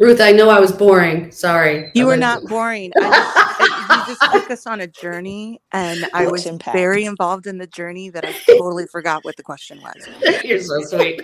Ruth, 0.00 0.20
I 0.20 0.32
know 0.32 0.48
I 0.50 0.58
was 0.58 0.72
boring. 0.72 1.30
Sorry. 1.30 1.90
You 1.94 2.06
were 2.06 2.16
not 2.16 2.42
boring. 2.44 2.90
I 3.00 4.04
just, 4.08 4.20
you 4.20 4.26
just 4.26 4.32
took 4.32 4.50
us 4.50 4.66
on 4.66 4.80
a 4.80 4.88
journey, 4.88 5.60
and 5.70 6.04
I 6.12 6.26
was 6.26 6.46
impact? 6.46 6.76
very 6.76 7.04
involved 7.04 7.46
in 7.46 7.58
the 7.58 7.66
journey 7.68 8.10
that 8.10 8.24
I 8.24 8.32
totally 8.46 8.86
forgot 8.86 9.24
what 9.24 9.36
the 9.36 9.44
question 9.44 9.80
was. 9.80 10.42
You're 10.44 10.60
so 10.60 10.80
sweet. 10.82 11.22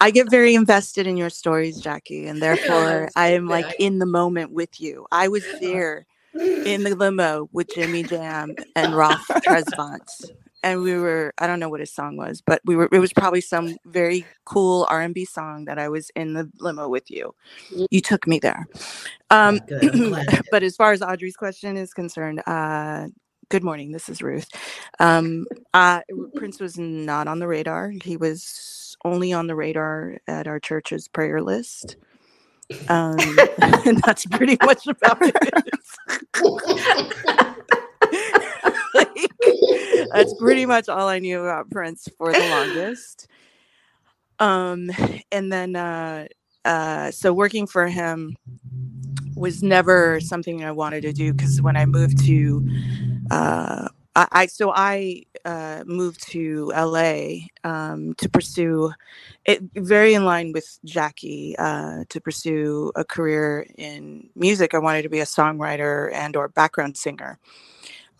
I 0.00 0.10
get 0.10 0.28
very 0.28 0.56
invested 0.56 1.06
in 1.06 1.16
your 1.16 1.30
stories, 1.30 1.80
Jacqui, 1.80 2.28
and 2.28 2.42
therefore 2.42 3.08
I 3.16 3.28
am 3.28 3.46
like 3.46 3.76
in 3.78 4.00
the 4.00 4.06
moment 4.06 4.50
with 4.50 4.80
you. 4.80 5.06
I 5.12 5.28
was 5.28 5.44
there 5.60 6.06
in 6.34 6.82
the 6.82 6.96
limo 6.96 7.48
with 7.52 7.72
Jimmy 7.74 8.02
Jam 8.02 8.56
and 8.74 8.96
Ralph 8.96 9.26
Tresvant 9.28 10.08
and 10.62 10.82
we 10.82 10.96
were 10.96 11.32
i 11.38 11.46
don't 11.46 11.60
know 11.60 11.68
what 11.68 11.80
his 11.80 11.92
song 11.92 12.16
was 12.16 12.40
but 12.40 12.60
we 12.64 12.76
were 12.76 12.88
it 12.92 12.98
was 12.98 13.12
probably 13.12 13.40
some 13.40 13.76
very 13.86 14.24
cool 14.44 14.86
r&b 14.90 15.24
song 15.24 15.64
that 15.64 15.78
i 15.78 15.88
was 15.88 16.10
in 16.16 16.34
the 16.34 16.48
limo 16.60 16.88
with 16.88 17.10
you. 17.10 17.34
You 17.90 18.00
took 18.00 18.26
me 18.26 18.38
there. 18.38 18.66
Um 19.30 19.60
but 20.50 20.62
as 20.62 20.76
far 20.76 20.92
as 20.92 21.02
audrey's 21.02 21.36
question 21.36 21.76
is 21.76 21.92
concerned 21.94 22.42
uh 22.46 23.08
good 23.48 23.64
morning 23.64 23.92
this 23.92 24.08
is 24.08 24.22
ruth. 24.22 24.48
Um 24.98 25.46
uh 25.74 26.00
prince 26.36 26.60
was 26.60 26.78
not 26.78 27.28
on 27.28 27.38
the 27.38 27.48
radar. 27.48 27.90
He 27.90 28.16
was 28.16 28.96
only 29.04 29.32
on 29.32 29.46
the 29.46 29.54
radar 29.54 30.18
at 30.28 30.46
our 30.46 30.60
church's 30.60 31.08
prayer 31.08 31.42
list. 31.42 31.96
Um 32.88 33.18
and 33.86 34.00
that's 34.04 34.26
pretty 34.26 34.58
much 34.62 34.86
about 34.86 35.18
it 35.22 35.34
That's 40.12 40.34
pretty 40.38 40.66
much 40.66 40.88
all 40.88 41.08
I 41.08 41.18
knew 41.18 41.40
about 41.40 41.70
Prince 41.70 42.08
for 42.18 42.32
the 42.32 42.48
longest. 42.48 43.28
Um, 44.38 44.90
and 45.30 45.52
then, 45.52 45.76
uh, 45.76 46.26
uh, 46.64 47.12
so 47.12 47.32
working 47.32 47.68
for 47.68 47.86
him 47.86 48.36
was 49.36 49.62
never 49.62 50.20
something 50.20 50.64
I 50.64 50.72
wanted 50.72 51.02
to 51.02 51.12
do 51.12 51.32
because 51.32 51.62
when 51.62 51.76
I 51.76 51.86
moved 51.86 52.24
to, 52.26 52.68
uh, 53.30 53.88
I, 54.14 54.28
I 54.32 54.46
so 54.46 54.72
I 54.74 55.22
uh, 55.44 55.84
moved 55.86 56.28
to 56.30 56.72
LA 56.76 57.46
um, 57.64 58.14
to 58.14 58.28
pursue 58.28 58.92
it, 59.44 59.62
very 59.74 60.14
in 60.14 60.24
line 60.24 60.52
with 60.52 60.78
Jacqui 60.86 61.54
uh, 61.58 62.04
to 62.08 62.20
pursue 62.20 62.92
a 62.94 63.04
career 63.04 63.66
in 63.76 64.28
music. 64.36 64.74
I 64.74 64.78
wanted 64.78 65.02
to 65.02 65.08
be 65.08 65.20
a 65.20 65.24
songwriter 65.24 66.12
and 66.12 66.36
or 66.36 66.48
background 66.48 66.96
singer, 66.96 67.38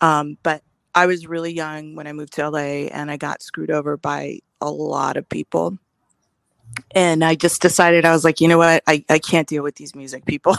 um, 0.01 0.37
but 0.43 0.63
I 0.95 1.05
was 1.05 1.27
really 1.27 1.51
young 1.53 1.95
when 1.95 2.07
I 2.07 2.13
moved 2.13 2.33
to 2.33 2.49
LA 2.49 2.87
and 2.91 3.09
I 3.09 3.17
got 3.17 3.41
screwed 3.41 3.71
over 3.71 3.97
by 3.97 4.39
a 4.61 4.69
lot 4.69 5.17
of 5.17 5.27
people. 5.27 5.77
And 6.95 7.23
I 7.23 7.35
just 7.35 7.61
decided, 7.61 8.05
I 8.05 8.11
was 8.11 8.23
like, 8.23 8.41
you 8.41 8.47
know 8.47 8.57
what? 8.57 8.83
I, 8.87 9.03
I 9.09 9.19
can't 9.19 9.47
deal 9.47 9.63
with 9.63 9.75
these 9.75 9.95
music 9.95 10.25
people. 10.25 10.55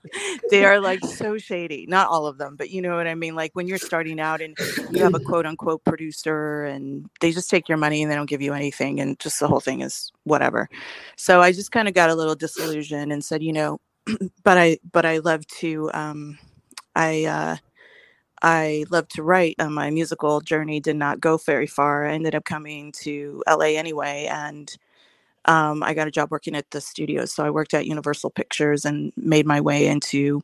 they 0.50 0.64
are 0.64 0.80
like 0.80 1.04
so 1.04 1.36
shady. 1.38 1.86
Not 1.86 2.08
all 2.08 2.26
of 2.26 2.38
them, 2.38 2.56
but 2.56 2.70
you 2.70 2.80
know 2.80 2.96
what 2.96 3.06
I 3.06 3.14
mean? 3.14 3.34
Like 3.34 3.54
when 3.54 3.66
you're 3.66 3.78
starting 3.78 4.20
out 4.20 4.40
and 4.40 4.56
you 4.90 5.02
have 5.02 5.14
a 5.14 5.20
quote 5.20 5.46
unquote 5.46 5.84
producer 5.84 6.64
and 6.64 7.08
they 7.20 7.32
just 7.32 7.50
take 7.50 7.68
your 7.68 7.78
money 7.78 8.02
and 8.02 8.10
they 8.10 8.16
don't 8.16 8.28
give 8.28 8.42
you 8.42 8.54
anything. 8.54 9.00
And 9.00 9.18
just 9.18 9.40
the 9.40 9.48
whole 9.48 9.60
thing 9.60 9.82
is 9.82 10.10
whatever. 10.24 10.68
So 11.16 11.40
I 11.42 11.52
just 11.52 11.72
kind 11.72 11.88
of 11.88 11.94
got 11.94 12.10
a 12.10 12.14
little 12.14 12.34
disillusioned 12.34 13.12
and 13.12 13.24
said, 13.24 13.42
you 13.42 13.52
know, 13.52 13.80
but 14.44 14.56
I, 14.56 14.78
but 14.90 15.04
I 15.04 15.18
love 15.18 15.46
to, 15.58 15.90
um, 15.92 16.38
I, 16.94 17.24
uh, 17.24 17.56
I 18.42 18.84
love 18.90 19.08
to 19.10 19.22
write. 19.22 19.56
Uh, 19.58 19.70
my 19.70 19.90
musical 19.90 20.40
journey 20.40 20.80
did 20.80 20.96
not 20.96 21.20
go 21.20 21.38
very 21.38 21.66
far. 21.68 22.06
I 22.06 22.14
ended 22.14 22.34
up 22.34 22.44
coming 22.44 22.92
to 23.02 23.42
LA 23.48 23.76
anyway, 23.78 24.28
and 24.30 24.74
um, 25.46 25.82
I 25.82 25.94
got 25.94 26.08
a 26.08 26.12
job 26.12 26.30
working 26.30 26.56
at 26.56 26.70
the 26.72 26.80
studios. 26.80 27.32
So 27.32 27.44
I 27.44 27.50
worked 27.50 27.74
at 27.74 27.86
Universal 27.86 28.30
Pictures 28.30 28.84
and 28.84 29.12
made 29.16 29.46
my 29.46 29.60
way 29.60 29.86
into 29.88 30.42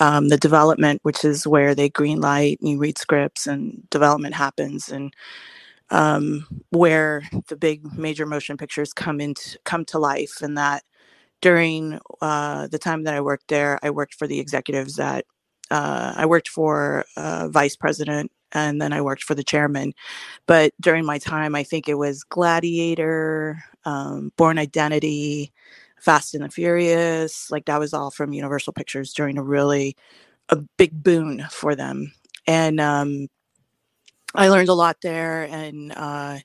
um, 0.00 0.28
the 0.28 0.38
development, 0.38 1.00
which 1.04 1.24
is 1.24 1.46
where 1.46 1.74
they 1.74 1.88
green 1.90 2.20
light 2.20 2.60
and 2.60 2.70
you 2.70 2.78
read 2.78 2.98
scripts 2.98 3.46
and 3.46 3.88
development 3.90 4.34
happens, 4.34 4.88
and 4.90 5.14
um, 5.90 6.46
where 6.70 7.24
the 7.48 7.56
big 7.56 7.96
major 7.98 8.26
motion 8.26 8.56
pictures 8.58 8.92
come 8.94 9.20
into 9.20 9.58
come 9.64 9.84
to 9.86 9.98
life. 9.98 10.42
And 10.42 10.58
that 10.58 10.84
during 11.42 12.00
uh, 12.22 12.68
the 12.68 12.78
time 12.78 13.04
that 13.04 13.14
I 13.14 13.20
worked 13.20 13.48
there, 13.48 13.78
I 13.82 13.90
worked 13.90 14.14
for 14.14 14.26
the 14.28 14.40
executives 14.40 14.96
that 14.96 15.26
uh, 15.70 16.14
I 16.16 16.26
worked 16.26 16.48
for 16.48 17.04
uh, 17.16 17.48
vice 17.48 17.76
president 17.76 18.30
and 18.52 18.80
then 18.80 18.92
I 18.92 19.00
worked 19.00 19.24
for 19.24 19.34
the 19.34 19.44
chairman. 19.44 19.92
But 20.46 20.72
during 20.80 21.04
my 21.04 21.18
time, 21.18 21.54
I 21.54 21.62
think 21.62 21.88
it 21.88 21.94
was 21.94 22.24
Gladiator, 22.24 23.62
um, 23.84 24.32
Bourne 24.36 24.58
Identity, 24.58 25.52
Fast 25.98 26.34
and 26.34 26.44
the 26.44 26.48
Furious. 26.48 27.50
Like 27.50 27.66
that 27.66 27.80
was 27.80 27.92
all 27.92 28.10
from 28.10 28.32
Universal 28.32 28.72
Pictures 28.74 29.12
during 29.12 29.38
a 29.38 29.42
really 29.42 29.96
a 30.48 30.56
big 30.56 31.02
boon 31.02 31.44
for 31.50 31.74
them. 31.74 32.12
And 32.46 32.80
um, 32.80 33.28
I 34.34 34.48
learned 34.48 34.68
a 34.68 34.74
lot 34.74 34.98
there. 35.02 35.44
And 35.44 35.92
uh, 35.96 36.38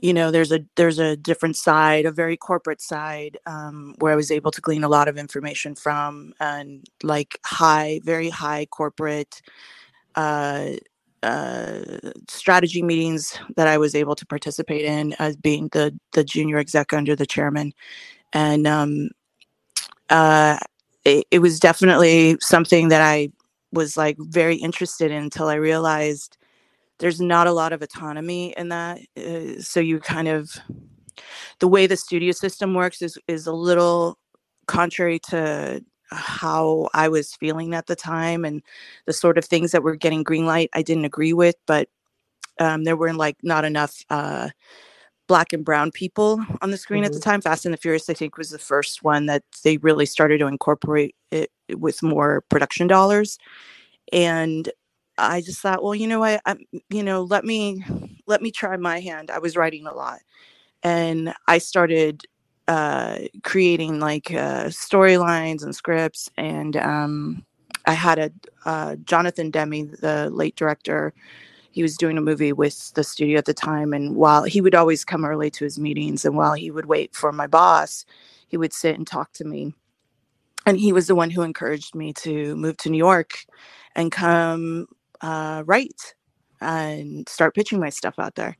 you 0.00 0.12
know 0.12 0.30
there's 0.30 0.52
a 0.52 0.60
there's 0.76 0.98
a 0.98 1.16
different 1.16 1.56
side 1.56 2.04
a 2.04 2.10
very 2.10 2.36
corporate 2.36 2.80
side 2.80 3.38
um, 3.46 3.94
where 3.98 4.12
i 4.12 4.16
was 4.16 4.30
able 4.30 4.50
to 4.50 4.60
glean 4.60 4.84
a 4.84 4.88
lot 4.88 5.08
of 5.08 5.16
information 5.16 5.74
from 5.74 6.32
and 6.40 6.88
like 7.02 7.38
high 7.44 8.00
very 8.04 8.28
high 8.28 8.66
corporate 8.66 9.40
uh, 10.16 10.70
uh, 11.22 11.80
strategy 12.28 12.82
meetings 12.82 13.38
that 13.56 13.66
i 13.66 13.78
was 13.78 13.94
able 13.94 14.14
to 14.14 14.26
participate 14.26 14.84
in 14.84 15.14
as 15.18 15.36
being 15.36 15.68
the 15.72 15.96
the 16.12 16.24
junior 16.24 16.58
exec 16.58 16.92
under 16.92 17.16
the 17.16 17.26
chairman. 17.26 17.72
And 18.32 18.66
um, 18.66 19.10
uh, 20.10 20.58
it, 21.04 21.24
it 21.30 21.38
was 21.38 21.60
definitely 21.60 22.36
something 22.40 22.88
that 22.88 23.00
i 23.00 23.28
was 23.72 23.96
like 23.96 24.16
very 24.18 24.56
interested 24.56 25.10
in 25.10 25.24
until 25.24 25.48
i 25.48 25.54
realized 25.54 26.36
there's 26.98 27.20
not 27.20 27.46
a 27.46 27.52
lot 27.52 27.72
of 27.72 27.82
autonomy 27.82 28.54
in 28.56 28.68
that 28.68 29.00
uh, 29.16 29.60
so 29.60 29.80
you 29.80 29.98
kind 30.00 30.28
of 30.28 30.50
the 31.60 31.68
way 31.68 31.86
the 31.86 31.96
studio 31.96 32.32
system 32.32 32.74
works 32.74 33.02
is 33.02 33.18
is 33.28 33.46
a 33.46 33.52
little 33.52 34.18
contrary 34.66 35.18
to 35.18 35.82
how 36.10 36.88
I 36.94 37.08
was 37.08 37.34
feeling 37.34 37.74
at 37.74 37.86
the 37.86 37.96
time 37.96 38.44
and 38.44 38.62
the 39.06 39.12
sort 39.12 39.38
of 39.38 39.44
things 39.44 39.72
that 39.72 39.82
were 39.82 39.96
getting 39.96 40.22
green 40.22 40.46
light 40.46 40.70
I 40.72 40.82
didn't 40.82 41.04
agree 41.04 41.32
with 41.32 41.56
but 41.66 41.88
um, 42.60 42.84
there 42.84 42.96
were 42.96 43.12
like 43.12 43.36
not 43.42 43.64
enough 43.64 44.04
uh, 44.10 44.50
black 45.26 45.52
and 45.52 45.64
brown 45.64 45.90
people 45.90 46.44
on 46.60 46.70
the 46.70 46.76
screen 46.76 47.02
mm-hmm. 47.02 47.06
at 47.06 47.12
the 47.12 47.18
mm-hmm. 47.18 47.30
time. 47.30 47.40
Fast 47.40 47.64
and 47.64 47.72
the 47.72 47.78
Furious, 47.78 48.08
I 48.08 48.14
think, 48.14 48.36
was 48.36 48.50
the 48.50 48.58
first 48.58 49.02
one 49.02 49.26
that 49.26 49.42
they 49.62 49.76
really 49.78 50.06
started 50.06 50.38
to 50.38 50.46
incorporate 50.46 51.14
it 51.30 51.50
with 51.76 52.02
more 52.02 52.42
production 52.48 52.86
dollars. 52.86 53.38
And 54.12 54.70
I 55.18 55.40
just 55.40 55.60
thought, 55.60 55.82
well, 55.82 55.94
you 55.94 56.06
know 56.06 56.20
what, 56.20 56.40
I, 56.46 56.56
you 56.90 57.02
know, 57.02 57.22
let 57.22 57.44
me 57.44 57.84
let 58.26 58.42
me 58.42 58.50
try 58.50 58.76
my 58.76 59.00
hand. 59.00 59.30
I 59.30 59.38
was 59.38 59.56
writing 59.56 59.86
a 59.86 59.94
lot, 59.94 60.20
and 60.82 61.34
I 61.46 61.58
started 61.58 62.22
uh, 62.68 63.18
creating 63.42 64.00
like 64.00 64.32
uh, 64.32 64.66
storylines 64.66 65.62
and 65.62 65.74
scripts. 65.74 66.30
And 66.36 66.76
um, 66.76 67.44
I 67.86 67.92
had 67.92 68.18
a 68.18 68.30
uh, 68.64 68.96
Jonathan 69.04 69.50
Demme, 69.50 69.90
the 70.00 70.30
late 70.32 70.56
director. 70.56 71.12
He 71.70 71.82
was 71.82 71.96
doing 71.96 72.16
a 72.16 72.22
movie 72.22 72.52
with 72.52 72.92
the 72.94 73.04
studio 73.04 73.38
at 73.38 73.46
the 73.46 73.54
time, 73.54 73.92
and 73.92 74.16
while 74.16 74.44
he 74.44 74.60
would 74.60 74.74
always 74.74 75.04
come 75.04 75.24
early 75.24 75.50
to 75.50 75.64
his 75.64 75.78
meetings, 75.78 76.24
and 76.24 76.36
while 76.36 76.54
he 76.54 76.70
would 76.70 76.86
wait 76.86 77.14
for 77.14 77.32
my 77.32 77.46
boss, 77.46 78.04
he 78.48 78.56
would 78.56 78.72
sit 78.72 78.96
and 78.96 79.06
talk 79.06 79.32
to 79.34 79.44
me. 79.44 79.74
And 80.66 80.78
he 80.78 80.92
was 80.92 81.08
the 81.08 81.14
one 81.14 81.30
who 81.30 81.42
encouraged 81.42 81.94
me 81.94 82.12
to 82.14 82.56
move 82.56 82.76
to 82.78 82.90
New 82.90 82.98
York 82.98 83.44
and 83.96 84.10
come 84.10 84.86
uh, 85.20 85.62
write 85.66 86.14
and 86.60 87.28
start 87.28 87.54
pitching 87.54 87.80
my 87.80 87.90
stuff 87.90 88.18
out 88.18 88.34
there. 88.34 88.56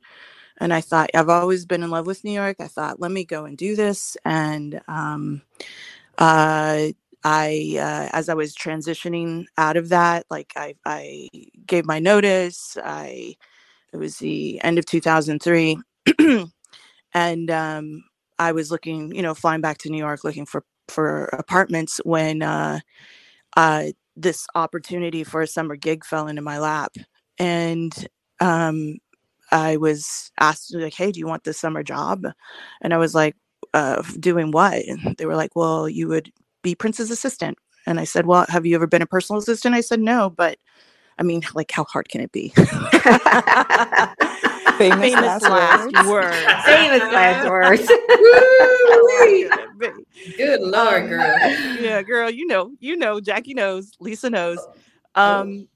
And 0.57 0.73
I 0.73 0.81
thought, 0.81 1.09
I've 1.13 1.29
always 1.29 1.65
been 1.65 1.83
in 1.83 1.89
love 1.89 2.07
with 2.07 2.23
New 2.23 2.31
York. 2.31 2.57
I 2.59 2.67
thought, 2.67 3.01
let 3.01 3.11
me 3.11 3.25
go 3.25 3.45
and 3.45 3.57
do 3.57 3.75
this. 3.75 4.15
And 4.23 4.81
um, 4.87 5.41
uh, 6.17 6.87
I, 7.23 7.77
uh, 7.77 8.09
as 8.15 8.29
I 8.29 8.35
was 8.35 8.55
transitioning 8.55 9.45
out 9.57 9.75
of 9.75 9.89
that, 9.89 10.25
like 10.29 10.53
I, 10.55 10.75
I 10.85 11.27
gave 11.65 11.85
my 11.85 11.99
notice. 11.99 12.77
I, 12.81 13.35
it 13.91 13.97
was 13.97 14.17
the 14.17 14.61
end 14.63 14.77
of 14.77 14.85
2003. 14.85 15.77
and 17.13 17.51
um, 17.51 18.03
I 18.39 18.51
was 18.53 18.71
looking, 18.71 19.13
you 19.13 19.21
know, 19.21 19.33
flying 19.33 19.61
back 19.61 19.79
to 19.79 19.89
New 19.89 19.97
York 19.97 20.23
looking 20.23 20.45
for, 20.45 20.63
for 20.87 21.25
apartments 21.25 21.99
when 22.05 22.41
uh, 22.41 22.79
uh, 23.57 23.87
this 24.15 24.47
opportunity 24.55 25.23
for 25.23 25.41
a 25.41 25.47
summer 25.47 25.75
gig 25.75 26.05
fell 26.05 26.27
into 26.27 26.41
my 26.41 26.59
lap. 26.59 26.95
And 27.37 28.07
um, 28.39 28.97
I 29.51 29.77
was 29.77 30.31
asked, 30.39 30.73
like, 30.73 30.93
hey, 30.93 31.11
do 31.11 31.19
you 31.19 31.27
want 31.27 31.43
this 31.43 31.59
summer 31.59 31.83
job? 31.83 32.25
And 32.81 32.93
I 32.93 32.97
was 32.97 33.13
like, 33.13 33.35
uh, 33.73 34.01
doing 34.19 34.51
what? 34.51 34.83
And 34.85 35.15
they 35.17 35.25
were 35.25 35.35
like, 35.35 35.55
well, 35.55 35.89
you 35.89 36.07
would 36.07 36.31
be 36.63 36.75
Prince's 36.75 37.11
assistant. 37.11 37.57
And 37.85 37.99
I 37.99 38.03
said, 38.05 38.25
well, 38.25 38.45
have 38.49 38.65
you 38.65 38.75
ever 38.75 38.87
been 38.87 39.01
a 39.01 39.07
personal 39.07 39.39
assistant? 39.39 39.75
I 39.75 39.81
said, 39.81 39.99
no, 39.99 40.29
but 40.29 40.57
I 41.17 41.23
mean, 41.23 41.41
like, 41.53 41.71
how 41.71 41.85
hard 41.85 42.09
can 42.09 42.21
it 42.21 42.31
be? 42.31 42.49
Famous, 44.77 44.99
Famous 44.99 45.13
last, 45.13 45.43
last 45.43 46.07
words. 46.07 46.09
words. 46.09 46.35
Famous 46.65 46.99
last 47.13 47.49
words. 47.49 47.87
Good 50.35 50.61
Lord, 50.61 51.07
girl. 51.07 51.39
Yeah, 51.79 52.01
girl, 52.01 52.29
you 52.29 52.45
know, 52.45 52.71
you 52.81 52.97
know, 52.97 53.21
Jacqui 53.21 53.55
knows, 53.55 53.93
Lisa 54.01 54.29
knows. 54.29 54.59
Um, 55.15 55.69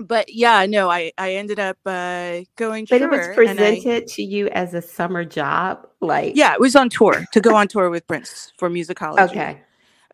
but 0.00 0.32
yeah, 0.32 0.66
no, 0.66 0.90
I 0.90 1.12
I 1.18 1.34
ended 1.34 1.60
up 1.60 1.76
uh, 1.86 2.40
going. 2.56 2.86
But 2.90 3.02
it 3.02 3.10
was 3.10 3.28
presented 3.34 4.02
I, 4.02 4.06
to 4.08 4.22
you 4.22 4.48
as 4.48 4.74
a 4.74 4.82
summer 4.82 5.24
job, 5.24 5.86
like 6.00 6.34
yeah, 6.34 6.54
it 6.54 6.60
was 6.60 6.74
on 6.74 6.88
tour 6.88 7.26
to 7.32 7.40
go 7.40 7.54
on 7.54 7.68
tour 7.68 7.90
with 7.90 8.06
Prince 8.08 8.52
for 8.58 8.68
musicology. 8.70 9.30
Okay, 9.30 9.60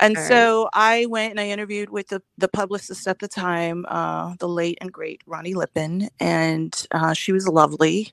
and 0.00 0.16
All 0.16 0.22
so 0.28 0.62
right. 0.62 0.70
I 0.74 1.06
went 1.06 1.32
and 1.32 1.40
I 1.40 1.48
interviewed 1.48 1.90
with 1.90 2.08
the, 2.08 2.22
the 2.38 2.48
publicist 2.48 3.06
at 3.08 3.18
the 3.20 3.28
time, 3.28 3.86
uh, 3.88 4.34
the 4.38 4.48
late 4.48 4.78
and 4.80 4.92
great 4.92 5.22
Ronnie 5.26 5.54
Lippin, 5.54 6.08
and 6.20 6.86
uh, 6.92 7.14
she 7.14 7.32
was 7.32 7.48
lovely 7.48 8.12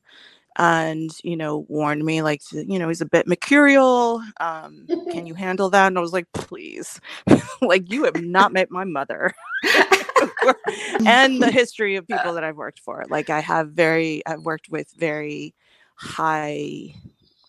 and, 0.58 1.12
you 1.24 1.36
know, 1.36 1.66
warned 1.70 2.06
me, 2.06 2.22
like, 2.22 2.42
you 2.52 2.80
know, 2.80 2.88
he's 2.88 3.02
a 3.02 3.06
bit 3.06 3.28
mercurial. 3.28 4.24
Um, 4.40 4.90
can 5.10 5.26
you 5.28 5.34
handle 5.34 5.70
that? 5.72 5.88
And 5.88 5.98
I 5.98 6.02
was 6.02 6.14
like, 6.14 6.32
please, 6.34 7.00
like, 7.62 7.92
you 7.92 8.06
have 8.06 8.18
not 8.18 8.54
met 8.54 8.70
my 8.72 8.84
mother. 8.84 9.34
and 11.06 11.42
the 11.42 11.52
history 11.52 11.96
of 11.96 12.08
people 12.08 12.34
that 12.34 12.44
I've 12.44 12.58
worked 12.58 12.80
for. 12.80 13.04
Like, 13.10 13.30
I 13.30 13.40
have 13.40 13.72
very, 13.72 14.26
I've 14.26 14.42
worked 14.44 14.70
with 14.70 14.92
very 14.98 15.56
high 15.96 16.94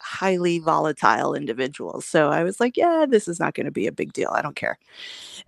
highly 0.04 0.58
volatile 0.58 1.34
individuals. 1.34 2.04
So 2.04 2.30
I 2.30 2.44
was 2.44 2.60
like, 2.60 2.76
yeah, 2.76 3.06
this 3.08 3.26
is 3.26 3.40
not 3.40 3.54
going 3.54 3.64
to 3.64 3.72
be 3.72 3.86
a 3.86 3.92
big 3.92 4.12
deal. 4.12 4.30
I 4.32 4.42
don't 4.42 4.54
care. 4.54 4.78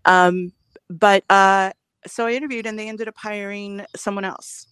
Um, 0.05 0.53
but 0.89 1.25
uh, 1.31 1.73
so 2.07 2.27
I 2.27 2.33
interviewed 2.33 2.67
and 2.67 2.79
they 2.79 2.89
ended 2.89 3.09
up 3.09 3.17
hiring 3.19 3.85
someone 3.95 4.25
else. 4.25 4.67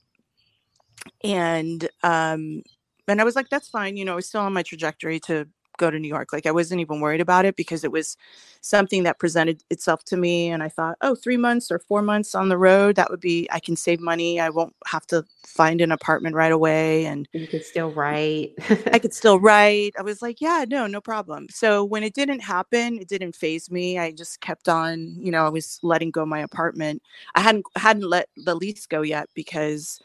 And 1.22 1.88
um, 2.02 2.62
and 3.06 3.20
I 3.20 3.24
was 3.24 3.36
like, 3.36 3.50
that's 3.50 3.68
fine. 3.68 3.96
You 3.96 4.06
know, 4.06 4.12
I 4.12 4.16
was 4.16 4.26
still 4.26 4.40
on 4.40 4.52
my 4.54 4.62
trajectory 4.62 5.20
to 5.20 5.46
go 5.76 5.90
to 5.90 5.98
New 5.98 6.08
York. 6.08 6.32
Like 6.32 6.46
I 6.46 6.50
wasn't 6.50 6.80
even 6.80 7.00
worried 7.00 7.20
about 7.20 7.44
it 7.44 7.56
because 7.56 7.84
it 7.84 7.92
was 7.92 8.16
something 8.60 9.02
that 9.02 9.18
presented 9.18 9.62
itself 9.70 10.04
to 10.04 10.16
me. 10.16 10.48
And 10.48 10.62
I 10.62 10.68
thought, 10.68 10.96
oh, 11.00 11.14
three 11.14 11.36
months 11.36 11.70
or 11.70 11.78
four 11.78 12.02
months 12.02 12.34
on 12.34 12.48
the 12.48 12.58
road, 12.58 12.96
that 12.96 13.10
would 13.10 13.20
be, 13.20 13.48
I 13.50 13.60
can 13.60 13.76
save 13.76 14.00
money. 14.00 14.40
I 14.40 14.50
won't 14.50 14.74
have 14.86 15.06
to 15.08 15.24
find 15.44 15.80
an 15.80 15.92
apartment 15.92 16.34
right 16.34 16.52
away. 16.52 17.06
And 17.06 17.28
you 17.32 17.46
could 17.46 17.64
still 17.64 17.90
write. 17.92 18.52
I 18.92 18.98
could 18.98 19.14
still 19.14 19.38
write. 19.40 19.94
I 19.98 20.02
was 20.02 20.22
like, 20.22 20.40
yeah, 20.40 20.64
no, 20.68 20.86
no 20.86 21.00
problem. 21.00 21.46
So 21.50 21.84
when 21.84 22.02
it 22.02 22.14
didn't 22.14 22.40
happen, 22.40 22.98
it 22.98 23.08
didn't 23.08 23.36
phase 23.36 23.70
me. 23.70 23.98
I 23.98 24.12
just 24.12 24.40
kept 24.40 24.68
on, 24.68 25.14
you 25.18 25.30
know, 25.30 25.44
I 25.44 25.50
was 25.50 25.78
letting 25.82 26.10
go 26.10 26.24
my 26.24 26.40
apartment. 26.40 27.02
I 27.34 27.40
hadn't, 27.40 27.66
hadn't 27.76 28.08
let 28.08 28.28
the 28.36 28.54
lease 28.54 28.86
go 28.86 29.02
yet 29.02 29.28
because 29.34 30.00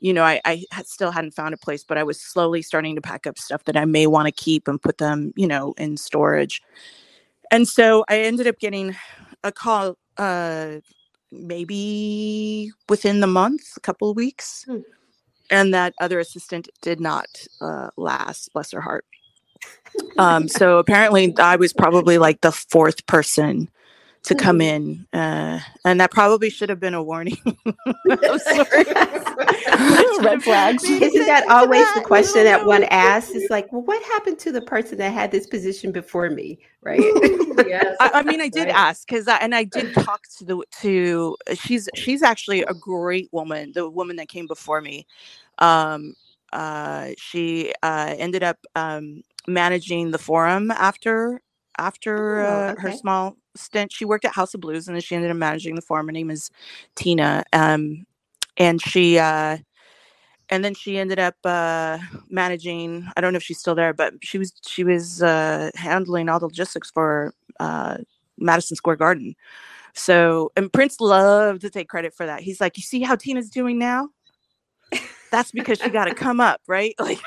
you 0.00 0.12
know, 0.12 0.22
I, 0.22 0.40
I 0.44 0.64
still 0.84 1.10
hadn't 1.10 1.32
found 1.32 1.54
a 1.54 1.58
place, 1.58 1.84
but 1.84 1.98
I 1.98 2.04
was 2.04 2.20
slowly 2.20 2.62
starting 2.62 2.94
to 2.94 3.00
pack 3.00 3.26
up 3.26 3.38
stuff 3.38 3.64
that 3.64 3.76
I 3.76 3.84
may 3.84 4.06
want 4.06 4.26
to 4.26 4.32
keep 4.32 4.68
and 4.68 4.80
put 4.80 4.98
them, 4.98 5.32
you 5.36 5.46
know, 5.46 5.74
in 5.76 5.96
storage. 5.96 6.62
And 7.50 7.66
so 7.66 8.04
I 8.08 8.20
ended 8.20 8.46
up 8.46 8.58
getting 8.58 8.94
a 9.42 9.50
call, 9.50 9.96
uh, 10.16 10.76
maybe 11.32 12.70
within 12.88 13.20
the 13.20 13.26
month, 13.26 13.62
a 13.76 13.80
couple 13.80 14.10
of 14.10 14.16
weeks. 14.16 14.64
Hmm. 14.64 14.80
And 15.50 15.72
that 15.72 15.94
other 15.98 16.20
assistant 16.20 16.68
did 16.82 17.00
not 17.00 17.26
uh, 17.60 17.88
last, 17.96 18.52
bless 18.52 18.70
her 18.72 18.82
heart. 18.82 19.06
Um, 20.18 20.46
so 20.46 20.78
apparently, 20.78 21.34
I 21.38 21.56
was 21.56 21.72
probably 21.72 22.18
like 22.18 22.42
the 22.42 22.52
fourth 22.52 23.06
person 23.06 23.70
to 24.24 24.34
come 24.34 24.60
in, 24.60 25.06
uh, 25.12 25.60
and 25.84 26.00
that 26.00 26.10
probably 26.10 26.50
should 26.50 26.68
have 26.68 26.80
been 26.80 26.94
a 26.94 27.02
warning. 27.02 27.36
sorry. 28.38 28.84
Red 30.20 30.42
flags. 30.42 30.84
Isn't 30.84 31.26
that 31.26 31.46
always 31.48 31.86
the 31.94 32.00
question 32.00 32.44
that 32.44 32.66
one 32.66 32.84
asks? 32.84 33.32
It's 33.32 33.50
like, 33.50 33.72
well, 33.72 33.82
what 33.82 34.02
happened 34.04 34.38
to 34.40 34.52
the 34.52 34.60
person 34.60 34.98
that 34.98 35.12
had 35.12 35.30
this 35.30 35.46
position 35.46 35.92
before 35.92 36.28
me, 36.30 36.58
right? 36.82 37.00
yes. 37.66 37.96
I, 38.00 38.10
I, 38.14 38.22
mean, 38.22 38.40
I 38.40 38.48
did 38.48 38.66
right. 38.66 38.74
ask 38.74 39.06
because, 39.06 39.28
and 39.28 39.54
I 39.54 39.64
did 39.64 39.94
talk 39.94 40.22
to 40.38 40.44
the 40.44 40.62
to. 40.80 41.36
She's 41.54 41.88
she's 41.94 42.22
actually 42.22 42.62
a 42.62 42.74
great 42.74 43.28
woman. 43.32 43.72
The 43.74 43.88
woman 43.88 44.16
that 44.16 44.28
came 44.28 44.46
before 44.46 44.80
me. 44.80 45.06
Um, 45.58 46.14
uh, 46.52 47.10
she 47.18 47.72
uh, 47.82 48.14
ended 48.18 48.42
up 48.42 48.58
um, 48.74 49.22
managing 49.46 50.10
the 50.10 50.18
forum 50.18 50.70
after 50.70 51.40
after 51.78 52.40
oh, 52.40 52.46
uh, 52.46 52.72
okay. 52.72 52.82
her 52.82 52.92
small 52.92 53.36
stint. 53.54 53.92
She 53.92 54.04
worked 54.04 54.24
at 54.24 54.32
House 54.32 54.54
of 54.54 54.60
Blues 54.60 54.88
and 54.88 54.96
then 54.96 55.02
she 55.02 55.14
ended 55.14 55.30
up 55.30 55.36
managing 55.36 55.74
the 55.74 55.82
farm. 55.82 56.06
Her 56.06 56.12
name 56.12 56.30
is 56.30 56.50
Tina. 56.94 57.44
Um, 57.52 58.06
and 58.56 58.80
she, 58.82 59.18
uh, 59.18 59.58
and 60.50 60.64
then 60.64 60.74
she 60.74 60.98
ended 60.98 61.18
up 61.18 61.36
uh, 61.44 61.98
managing. 62.30 63.06
I 63.16 63.20
don't 63.20 63.32
know 63.32 63.36
if 63.36 63.42
she's 63.42 63.58
still 63.58 63.74
there, 63.74 63.92
but 63.92 64.14
she 64.22 64.38
was 64.38 64.52
she 64.66 64.82
was 64.82 65.22
uh, 65.22 65.70
handling 65.74 66.28
all 66.28 66.40
the 66.40 66.46
logistics 66.46 66.90
for 66.90 67.34
uh, 67.60 67.98
Madison 68.38 68.76
Square 68.76 68.96
Garden. 68.96 69.34
So, 69.94 70.52
and 70.56 70.72
Prince 70.72 71.00
loved 71.00 71.60
to 71.62 71.70
take 71.70 71.88
credit 71.88 72.14
for 72.14 72.24
that. 72.24 72.40
He's 72.40 72.60
like, 72.60 72.76
"You 72.76 72.82
see 72.82 73.02
how 73.02 73.14
Tina's 73.14 73.50
doing 73.50 73.78
now? 73.78 74.08
That's 75.30 75.50
because 75.50 75.78
she 75.78 75.90
got 75.90 76.06
to 76.06 76.14
come 76.14 76.40
up, 76.40 76.60
right? 76.66 76.94
Like, 77.00 77.20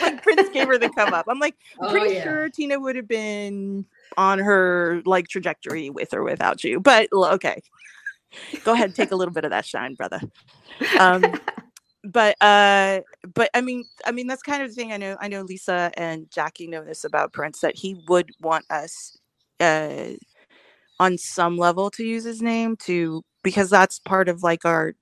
like 0.00 0.22
Prince 0.22 0.48
gave 0.50 0.68
her 0.68 0.78
the 0.78 0.90
come 0.90 1.12
up. 1.12 1.26
I'm 1.28 1.38
like, 1.38 1.56
oh, 1.80 1.90
pretty 1.90 2.14
yeah. 2.14 2.22
sure 2.22 2.48
Tina 2.48 2.78
would 2.78 2.96
have 2.96 3.08
been 3.08 3.84
on 4.16 4.38
her 4.38 5.02
like 5.04 5.28
trajectory 5.28 5.90
with 5.90 6.14
or 6.14 6.22
without 6.22 6.64
you. 6.64 6.80
But 6.80 7.08
okay, 7.12 7.62
go 8.64 8.72
ahead, 8.72 8.94
take 8.94 9.12
a 9.12 9.16
little 9.16 9.34
bit 9.34 9.44
of 9.44 9.50
that 9.50 9.66
shine, 9.66 9.94
brother. 9.94 10.20
Um, 10.98 11.24
but 12.04 12.36
uh, 12.40 13.00
but 13.34 13.50
I 13.54 13.60
mean, 13.60 13.84
I 14.04 14.12
mean 14.12 14.26
that's 14.26 14.42
kind 14.42 14.62
of 14.62 14.68
the 14.68 14.74
thing. 14.74 14.92
I 14.92 14.96
know, 14.96 15.16
I 15.20 15.28
know 15.28 15.42
Lisa 15.42 15.90
and 15.96 16.28
Jacqui 16.30 16.68
know 16.68 16.84
this 16.84 17.04
about 17.04 17.32
Prince 17.32 17.60
that 17.60 17.76
he 17.76 18.02
would 18.08 18.30
want 18.40 18.64
us 18.70 19.18
uh, 19.60 20.12
on 20.98 21.18
some 21.18 21.56
level 21.58 21.90
to 21.90 22.04
use 22.04 22.24
his 22.24 22.42
name 22.42 22.76
to 22.76 23.22
because 23.42 23.70
that's 23.70 23.98
part 23.98 24.28
of 24.28 24.42
like 24.42 24.64
our 24.64 24.94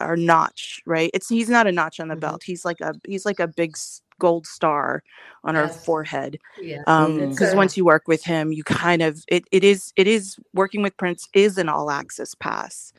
our 0.00 0.16
notch, 0.16 0.82
right? 0.86 1.10
It's 1.14 1.28
he's 1.28 1.48
not 1.48 1.66
a 1.66 1.72
notch 1.72 2.00
on 2.00 2.08
the 2.08 2.14
mm-hmm. 2.14 2.20
belt. 2.20 2.42
He's 2.44 2.64
like 2.64 2.80
a 2.80 2.94
he's 3.06 3.24
like 3.24 3.40
a 3.40 3.48
big 3.48 3.76
gold 4.18 4.46
star 4.46 5.02
on 5.44 5.54
yes. 5.54 5.74
her 5.74 5.80
forehead. 5.80 6.38
Yeah. 6.60 6.82
Um, 6.86 7.30
because 7.30 7.52
mm. 7.52 7.56
once 7.56 7.76
you 7.76 7.84
work 7.84 8.08
with 8.08 8.24
him, 8.24 8.52
you 8.52 8.64
kind 8.64 9.02
of 9.02 9.24
it, 9.28 9.44
it 9.52 9.64
is 9.64 9.92
it 9.96 10.06
is 10.06 10.36
working 10.54 10.82
with 10.82 10.96
Prince 10.96 11.28
is 11.32 11.58
an 11.58 11.68
all 11.68 11.90
access 11.90 12.34
pass 12.34 12.92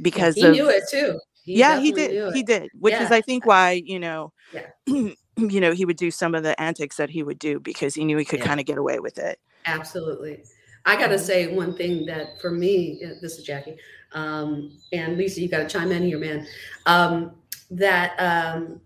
because 0.00 0.34
he 0.34 0.44
of, 0.44 0.52
knew 0.52 0.68
it 0.68 0.84
too. 0.90 1.18
He 1.44 1.58
yeah, 1.58 1.78
he 1.78 1.92
did. 1.92 2.34
He 2.34 2.42
did, 2.42 2.70
which 2.80 2.92
yeah. 2.92 3.04
is 3.04 3.12
I 3.12 3.20
think 3.20 3.46
why, 3.46 3.82
you 3.84 4.00
know, 4.00 4.32
you 4.86 5.16
know, 5.36 5.72
he 5.72 5.84
would 5.84 5.96
do 5.96 6.10
some 6.10 6.34
of 6.34 6.42
the 6.42 6.60
antics 6.60 6.96
that 6.96 7.10
he 7.10 7.22
would 7.22 7.38
do 7.38 7.60
because 7.60 7.94
he 7.94 8.04
knew 8.04 8.16
he 8.16 8.24
could 8.24 8.40
kind 8.40 8.58
of 8.58 8.66
get 8.66 8.78
away 8.78 8.98
with 8.98 9.18
it. 9.18 9.38
Absolutely. 9.64 10.42
I 10.86 10.96
got 10.96 11.08
to 11.08 11.18
say 11.18 11.52
one 11.54 11.76
thing 11.76 12.06
that 12.06 12.40
for 12.40 12.50
me, 12.50 13.00
uh, 13.04 13.14
this 13.20 13.38
is 13.38 13.46
Jacqui, 13.46 13.76
um, 14.12 14.78
and 14.92 15.16
Lisa, 15.16 15.40
you 15.40 15.48
got 15.48 15.58
to 15.58 15.68
chime 15.68 15.90
in 15.90 16.04
here, 16.04 16.18
man. 16.18 16.46
Um, 16.86 17.32
that 17.70 18.14
um, 18.18 18.80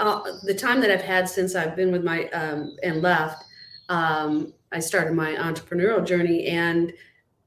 uh, 0.00 0.22
the 0.42 0.54
time 0.54 0.80
that 0.80 0.90
I've 0.90 1.02
had 1.02 1.28
since 1.28 1.54
I've 1.54 1.76
been 1.76 1.92
with 1.92 2.02
my 2.02 2.24
um, 2.30 2.76
and 2.82 3.02
left, 3.02 3.44
um, 3.88 4.52
I 4.72 4.80
started 4.80 5.14
my 5.14 5.34
entrepreneurial 5.34 6.04
journey, 6.04 6.46
and 6.46 6.92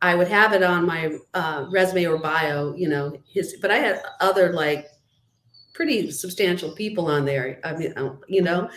I 0.01 0.15
would 0.15 0.27
have 0.27 0.53
it 0.53 0.63
on 0.63 0.85
my 0.85 1.17
uh, 1.33 1.65
resume 1.71 2.05
or 2.05 2.17
bio, 2.17 2.75
you 2.75 2.87
know, 2.87 3.17
his. 3.25 3.57
But 3.61 3.71
I 3.71 3.77
had 3.77 4.03
other 4.19 4.53
like 4.53 4.87
pretty 5.73 6.11
substantial 6.11 6.73
people 6.75 7.07
on 7.07 7.25
there. 7.25 7.59
I 7.63 7.75
mean, 7.75 7.93
uh, 7.97 8.15
you 8.27 8.41
know, 8.41 8.69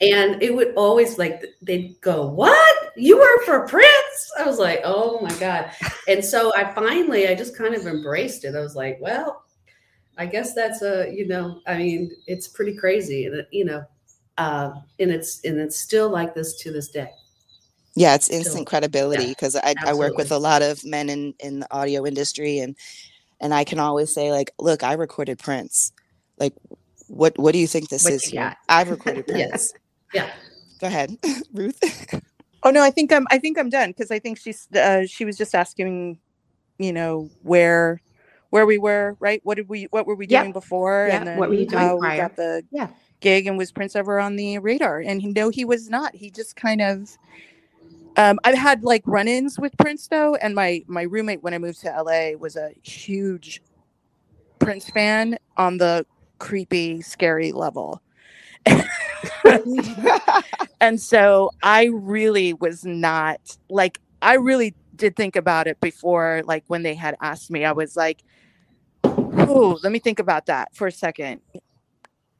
and 0.00 0.42
it 0.42 0.54
would 0.54 0.74
always 0.76 1.18
like 1.18 1.44
they'd 1.62 2.00
go, 2.00 2.28
"What? 2.28 2.92
You 2.96 3.18
work 3.18 3.44
for 3.44 3.66
Prince?" 3.66 4.32
I 4.38 4.44
was 4.44 4.58
like, 4.58 4.80
"Oh 4.84 5.20
my 5.20 5.34
god!" 5.38 5.70
And 6.06 6.24
so 6.24 6.54
I 6.54 6.72
finally, 6.72 7.28
I 7.28 7.34
just 7.34 7.56
kind 7.56 7.74
of 7.74 7.86
embraced 7.86 8.44
it. 8.44 8.54
I 8.54 8.60
was 8.60 8.76
like, 8.76 8.98
"Well, 9.00 9.43
I 10.18 10.26
guess 10.26 10.54
that's 10.54 10.82
a, 10.82 11.12
you 11.12 11.26
know, 11.26 11.60
I 11.66 11.78
mean, 11.78 12.12
it's 12.26 12.48
pretty 12.48 12.74
crazy, 12.74 13.26
and 13.26 13.46
you 13.50 13.64
know, 13.64 13.84
uh, 14.38 14.72
and 15.00 15.10
it's 15.10 15.44
and 15.44 15.58
it's 15.58 15.76
still 15.78 16.08
like 16.10 16.34
this 16.34 16.56
to 16.62 16.72
this 16.72 16.88
day." 16.88 17.10
Yeah, 17.96 18.14
it's 18.14 18.26
Still. 18.26 18.38
instant 18.38 18.66
credibility 18.66 19.28
because 19.28 19.56
I, 19.56 19.76
I 19.86 19.94
work 19.94 20.18
with 20.18 20.32
a 20.32 20.38
lot 20.38 20.62
of 20.62 20.84
men 20.84 21.08
in, 21.10 21.34
in 21.40 21.60
the 21.60 21.72
audio 21.74 22.06
industry 22.06 22.58
and 22.58 22.76
and 23.40 23.54
I 23.54 23.64
can 23.64 23.78
always 23.78 24.12
say 24.12 24.32
like, 24.32 24.52
look, 24.58 24.82
I 24.82 24.94
recorded 24.94 25.38
Prince. 25.38 25.92
Like 26.38 26.54
what 27.08 27.38
what 27.38 27.52
do 27.52 27.58
you 27.58 27.66
think 27.68 27.88
this 27.90 28.04
What 28.04 28.14
is 28.14 28.32
you 28.32 28.40
here? 28.40 28.56
I've 28.68 28.90
recorded 28.92 29.26
Yeah. 29.28 29.46
Prince. 29.48 29.74
Yeah. 30.12 30.30
Go 30.80 30.88
ahead, 30.88 31.16
Ruth. 31.54 31.78
Oh 32.64 32.70
no, 32.70 32.82
I 32.82 32.90
think 32.90 33.12
I'm 33.12 33.26
I 33.30 33.38
think 33.38 33.58
I'm 33.58 33.70
done 33.70 33.90
because 33.90 34.10
I 34.10 34.18
think 34.18 34.38
she's 34.38 34.68
uh, 34.74 35.06
she 35.06 35.24
was 35.24 35.36
just 35.36 35.54
asking, 35.54 36.18
you 36.78 36.92
know, 36.92 37.30
where 37.42 38.00
where 38.54 38.66
we 38.66 38.78
were, 38.78 39.16
right? 39.18 39.40
What 39.42 39.56
did 39.56 39.68
we 39.68 39.88
what 39.90 40.06
were 40.06 40.14
we 40.14 40.28
Yep. 40.28 40.42
doing 40.42 40.52
before? 40.52 41.06
Yeah, 41.08 41.16
And 41.16 41.26
then 41.26 41.38
what 41.38 41.48
were 41.48 41.56
you 41.56 41.66
doing 41.66 41.82
how 41.82 41.96
we 41.96 42.16
got 42.16 42.36
the 42.36 42.62
Yeah. 42.70 42.86
gig 43.20 43.48
and 43.48 43.58
was 43.58 43.72
Prince 43.72 43.96
ever 43.96 44.20
on 44.20 44.36
the 44.36 44.60
radar? 44.60 45.00
And 45.00 45.20
he, 45.20 45.32
no, 45.32 45.48
he 45.48 45.64
was 45.64 45.90
not. 45.90 46.14
He 46.14 46.30
just 46.30 46.54
kind 46.54 46.80
of 46.80 47.08
um, 48.16 48.38
I've 48.44 48.56
had 48.56 48.84
like 48.84 49.02
run-ins 49.06 49.58
with 49.58 49.76
Prince 49.76 50.06
though, 50.06 50.36
and 50.36 50.54
my 50.54 50.84
my 50.86 51.02
roommate 51.02 51.42
when 51.42 51.52
I 51.52 51.58
moved 51.58 51.80
to 51.80 51.88
LA 52.00 52.38
was 52.38 52.54
a 52.54 52.70
huge 52.84 53.60
Prince 54.60 54.88
fan 54.88 55.36
on 55.56 55.78
the 55.78 56.06
creepy, 56.38 57.02
scary 57.02 57.50
level. 57.50 58.00
and 60.80 61.00
so 61.00 61.50
I 61.60 61.90
really 61.92 62.54
was 62.54 62.84
not 62.84 63.40
like 63.68 63.98
I 64.22 64.34
really 64.34 64.76
did 64.94 65.16
think 65.16 65.34
about 65.34 65.66
it 65.66 65.80
before 65.80 66.42
like 66.46 66.62
when 66.68 66.84
they 66.84 66.94
had 66.94 67.16
asked 67.20 67.50
me 67.50 67.64
I 67.64 67.72
was 67.72 67.96
like 67.96 68.22
oh 69.48 69.78
let 69.82 69.92
me 69.92 69.98
think 69.98 70.18
about 70.18 70.46
that 70.46 70.74
for 70.74 70.86
a 70.86 70.92
second 70.92 71.40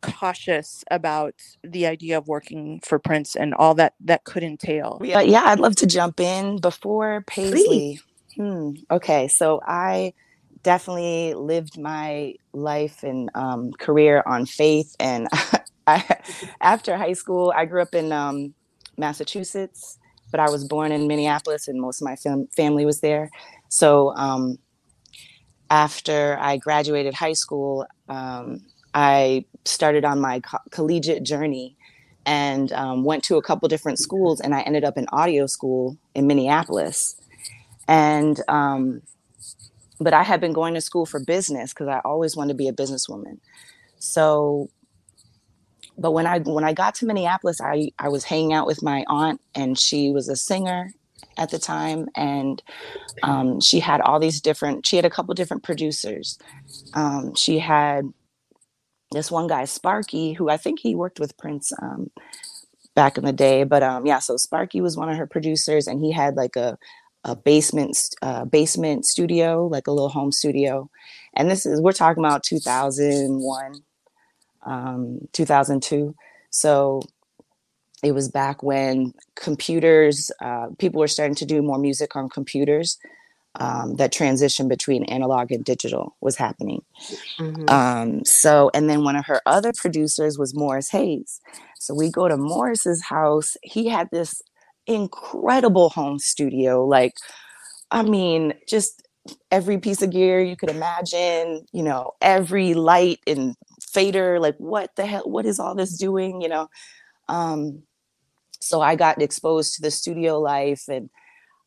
cautious 0.02 0.84
about 0.90 1.34
the 1.62 1.86
idea 1.86 2.18
of 2.18 2.28
working 2.28 2.80
for 2.84 2.98
Prince 2.98 3.36
and 3.36 3.54
all 3.54 3.74
that 3.76 3.94
that 4.00 4.24
could 4.24 4.42
entail 4.42 5.00
yeah, 5.02 5.20
yeah, 5.20 5.42
I'd 5.46 5.60
love 5.60 5.76
to 5.76 5.86
jump 5.86 6.20
in 6.20 6.58
before 6.60 7.24
Paisley. 7.26 8.00
Hmm. 8.36 8.72
Okay, 8.90 9.28
so 9.28 9.60
I 9.66 10.12
definitely 10.62 11.34
lived 11.34 11.78
my 11.78 12.34
life 12.52 13.04
and 13.04 13.30
um, 13.34 13.72
career 13.74 14.22
on 14.26 14.46
faith. 14.46 14.96
And 14.98 15.28
I, 15.86 16.04
after 16.60 16.96
high 16.96 17.12
school, 17.12 17.52
I 17.56 17.66
grew 17.66 17.82
up 17.82 17.94
in 17.94 18.12
um, 18.12 18.54
Massachusetts, 18.98 19.98
but 20.30 20.40
I 20.40 20.50
was 20.50 20.64
born 20.64 20.92
in 20.92 21.06
Minneapolis, 21.06 21.68
and 21.68 21.80
most 21.80 22.00
of 22.00 22.06
my 22.06 22.16
fam- 22.16 22.48
family 22.56 22.86
was 22.86 23.00
there. 23.00 23.30
So 23.68 24.14
um, 24.16 24.58
after 25.70 26.36
I 26.40 26.56
graduated 26.56 27.14
high 27.14 27.32
school, 27.32 27.86
um, 28.08 28.60
I 28.94 29.44
started 29.64 30.04
on 30.04 30.20
my 30.20 30.40
co- 30.40 30.58
collegiate 30.70 31.22
journey 31.24 31.76
and 32.26 32.72
um, 32.72 33.04
went 33.04 33.22
to 33.24 33.36
a 33.36 33.42
couple 33.42 33.68
different 33.68 33.98
schools 33.98 34.40
and 34.40 34.54
i 34.54 34.60
ended 34.62 34.84
up 34.84 34.96
in 34.96 35.06
audio 35.12 35.46
school 35.46 35.98
in 36.14 36.26
minneapolis. 36.26 37.16
And 37.86 38.40
um, 38.48 39.02
but 40.00 40.14
i 40.14 40.22
had 40.22 40.40
been 40.40 40.52
going 40.52 40.74
to 40.74 40.80
school 40.80 41.06
for 41.06 41.20
business 41.20 41.72
because 41.72 41.88
i 41.88 42.00
always 42.04 42.36
wanted 42.36 42.52
to 42.52 42.56
be 42.56 42.68
a 42.68 42.72
businesswoman. 42.72 43.38
So 43.98 44.70
but 45.96 46.12
when 46.12 46.26
i 46.26 46.38
when 46.40 46.64
i 46.64 46.72
got 46.72 46.94
to 46.94 47.06
minneapolis 47.06 47.60
i 47.60 47.90
i 47.98 48.08
was 48.08 48.24
hanging 48.24 48.52
out 48.52 48.66
with 48.66 48.82
my 48.82 49.04
aunt 49.08 49.40
and 49.54 49.78
she 49.78 50.10
was 50.10 50.28
a 50.28 50.36
singer 50.36 50.90
at 51.36 51.50
the 51.50 51.58
time 51.58 52.08
and 52.14 52.62
um, 53.22 53.60
she 53.60 53.80
had 53.80 54.00
all 54.00 54.18
these 54.20 54.40
different 54.40 54.86
she 54.86 54.96
had 54.96 55.04
a 55.04 55.10
couple 55.10 55.34
different 55.34 55.62
producers. 55.62 56.38
Um, 56.94 57.34
she 57.34 57.58
had 57.58 58.12
this 59.12 59.30
one 59.30 59.46
guy 59.46 59.64
sparky 59.64 60.32
who 60.32 60.48
i 60.48 60.56
think 60.56 60.80
he 60.80 60.94
worked 60.94 61.20
with 61.20 61.36
prince 61.38 61.72
um, 61.80 62.10
back 62.96 63.16
in 63.16 63.24
the 63.24 63.32
day 63.32 63.62
but 63.62 63.82
um, 63.82 64.06
yeah 64.06 64.18
so 64.18 64.36
sparky 64.36 64.80
was 64.80 64.96
one 64.96 65.08
of 65.08 65.16
her 65.16 65.26
producers 65.26 65.86
and 65.86 66.00
he 66.00 66.10
had 66.10 66.34
like 66.34 66.56
a 66.56 66.76
a 67.24 67.34
basement 67.34 67.96
uh, 68.22 68.44
basement 68.44 69.06
studio 69.06 69.66
like 69.66 69.86
a 69.86 69.90
little 69.90 70.10
home 70.10 70.30
studio. 70.30 70.90
And 71.34 71.50
this 71.50 71.66
is 71.66 71.80
we're 71.80 71.92
talking 71.92 72.22
about 72.22 72.42
2001 72.42 73.74
um, 74.66 75.20
2002 75.32 76.14
so 76.50 77.00
it 78.04 78.12
was 78.12 78.28
back 78.30 78.62
when 78.62 79.14
computers 79.36 80.30
uh, 80.42 80.68
people 80.78 81.00
were 81.00 81.08
starting 81.08 81.36
to 81.36 81.46
do 81.46 81.62
more 81.62 81.78
music 81.78 82.16
on 82.16 82.30
computers 82.30 82.98
um, 83.56 83.96
that 83.96 84.12
transition 84.12 84.68
between 84.68 85.04
analog 85.06 85.52
and 85.52 85.64
digital 85.64 86.16
was 86.22 86.36
happening 86.36 86.82
Mhm. 87.40 87.70
um, 87.70 88.24
so, 88.26 88.70
and 88.74 88.90
then 88.90 89.04
one 89.04 89.16
of 89.16 89.26
her 89.26 89.42
other 89.46 89.72
producers 89.74 90.38
was 90.38 90.54
Morris 90.54 90.90
Hayes. 90.90 91.40
So 91.78 91.94
we 91.94 92.10
go 92.10 92.28
to 92.28 92.36
Morris's 92.38 93.02
house. 93.04 93.56
He 93.62 93.88
had 93.88 94.10
this 94.12 94.42
incredible 94.86 95.90
home 95.90 96.18
studio. 96.20 96.86
Like, 96.86 97.14
I 97.90 98.02
mean, 98.02 98.54
just 98.68 99.02
every 99.52 99.78
piece 99.78 100.02
of 100.02 100.10
gear 100.10 100.40
you 100.42 100.56
could 100.56 100.70
imagine, 100.70 101.66
you 101.72 101.82
know, 101.82 102.12
every 102.22 102.74
light 102.74 103.20
and 103.26 103.56
fader. 103.82 104.40
Like, 104.40 104.56
what 104.58 104.96
the 104.96 105.06
hell? 105.06 105.24
What 105.24 105.46
is 105.46 105.60
all 105.60 105.74
this 105.74 105.98
doing? 105.98 106.42
You 106.42 106.50
know? 106.50 106.68
Um, 107.28 107.82
so 108.64 108.80
I 108.80 108.96
got 108.96 109.22
exposed 109.22 109.74
to 109.76 109.82
the 109.82 109.90
studio 109.90 110.40
life 110.40 110.84
and 110.88 111.10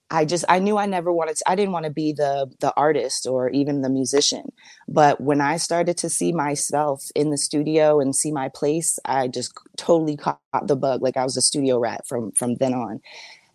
I 0.10 0.24
just 0.26 0.46
I 0.48 0.60
knew 0.60 0.78
I 0.78 0.86
never 0.86 1.12
wanted 1.12 1.36
to, 1.38 1.44
I 1.50 1.56
didn't 1.56 1.74
want 1.74 1.86
to 1.86 1.92
be 1.92 2.14
the 2.14 2.50
the 2.62 2.74
artist 2.78 3.28
or 3.28 3.50
even 3.50 3.82
the 3.82 3.90
musician. 3.90 4.52
But 4.88 5.20
when 5.20 5.42
I 5.42 5.58
started 5.58 5.98
to 5.98 6.10
see 6.10 6.32
myself 6.32 7.04
in 7.16 7.30
the 7.30 7.38
studio 7.38 8.00
and 8.00 8.16
see 8.16 8.32
my 8.32 8.50
place, 8.50 9.00
I 9.06 9.28
just 9.28 9.54
totally 9.78 10.16
caught 10.16 10.40
the 10.64 10.78
bug. 10.78 11.02
Like 11.02 11.18
I 11.18 11.24
was 11.24 11.36
a 11.36 11.42
studio 11.42 11.78
rat 11.80 12.08
from 12.08 12.32
from 12.34 12.56
then 12.56 12.74
on. 12.74 13.02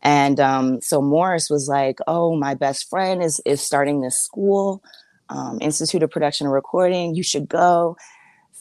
And 0.03 0.41
um, 0.41 0.81
so 0.83 1.03
Morris 1.03 1.51
was 1.51 1.69
like, 1.69 1.99
"Oh, 2.07 2.37
my 2.37 2.55
best 2.55 2.91
friend 2.91 3.23
is 3.23 3.41
is 3.47 3.61
starting 3.63 4.01
this 4.03 4.21
school, 4.21 4.83
um, 5.31 5.59
Institute 5.61 6.03
of 6.03 6.11
Production 6.11 6.47
and 6.47 6.55
Recording. 6.55 7.15
You 7.15 7.23
should 7.23 7.49
go." 7.49 7.97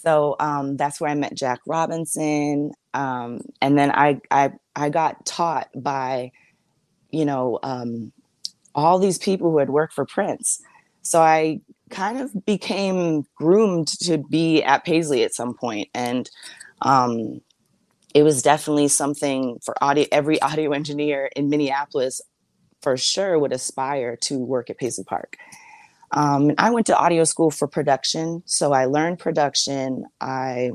So 0.03 0.35
um, 0.39 0.77
that's 0.77 0.99
where 0.99 1.09
I 1.11 1.15
met 1.15 1.35
Jack 1.35 1.59
Robinson, 1.67 2.71
um, 2.93 3.41
and 3.61 3.77
then 3.77 3.91
I 3.91 4.19
I 4.31 4.53
I 4.75 4.89
got 4.89 5.25
taught 5.25 5.69
by 5.75 6.31
you 7.11 7.25
know, 7.25 7.59
um, 7.63 8.11
all 8.73 8.99
these 8.99 9.17
people 9.17 9.51
who 9.51 9.57
had 9.59 9.69
worked 9.69 9.93
for 9.93 10.05
Prince. 10.05 10.61
So 11.01 11.21
I 11.21 11.59
kind 11.89 12.19
of 12.19 12.45
became 12.45 13.25
groomed 13.35 13.87
to 14.01 14.17
be 14.17 14.63
at 14.63 14.85
Paisley 14.85 15.23
at 15.23 15.33
some 15.33 15.53
point, 15.53 15.89
and 15.93 16.29
um, 16.81 17.41
it 18.13 18.23
was 18.23 18.41
definitely 18.41 18.87
something 18.87 19.59
for 19.63 19.75
audio. 19.83 20.05
Every 20.11 20.41
audio 20.41 20.71
engineer 20.71 21.29
in 21.35 21.49
Minneapolis, 21.49 22.21
for 22.81 22.97
sure, 22.97 23.37
would 23.37 23.51
aspire 23.51 24.15
to 24.21 24.37
work 24.37 24.69
at 24.69 24.77
Paisley 24.77 25.03
Park. 25.03 25.37
Um, 26.11 26.51
I 26.57 26.71
went 26.71 26.87
to 26.87 26.97
audio 26.97 27.23
school 27.23 27.51
for 27.51 27.67
production, 27.67 28.43
so 28.45 28.73
I 28.73 28.85
learned 28.85 29.19
production. 29.19 30.05
I 30.19 30.71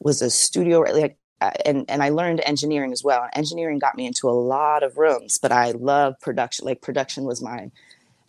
was 0.00 0.22
a 0.22 0.30
studio 0.30 0.80
like 0.80 1.18
uh, 1.40 1.50
and 1.64 1.84
and 1.88 2.02
I 2.02 2.08
learned 2.08 2.40
engineering 2.44 2.92
as 2.92 3.04
well. 3.04 3.22
And 3.22 3.30
engineering 3.34 3.78
got 3.78 3.96
me 3.96 4.06
into 4.06 4.28
a 4.28 4.32
lot 4.32 4.82
of 4.82 4.96
rooms, 4.96 5.38
but 5.38 5.52
I 5.52 5.72
love 5.72 6.18
production. 6.20 6.64
Like 6.64 6.80
production 6.80 7.24
was 7.24 7.42
my 7.42 7.70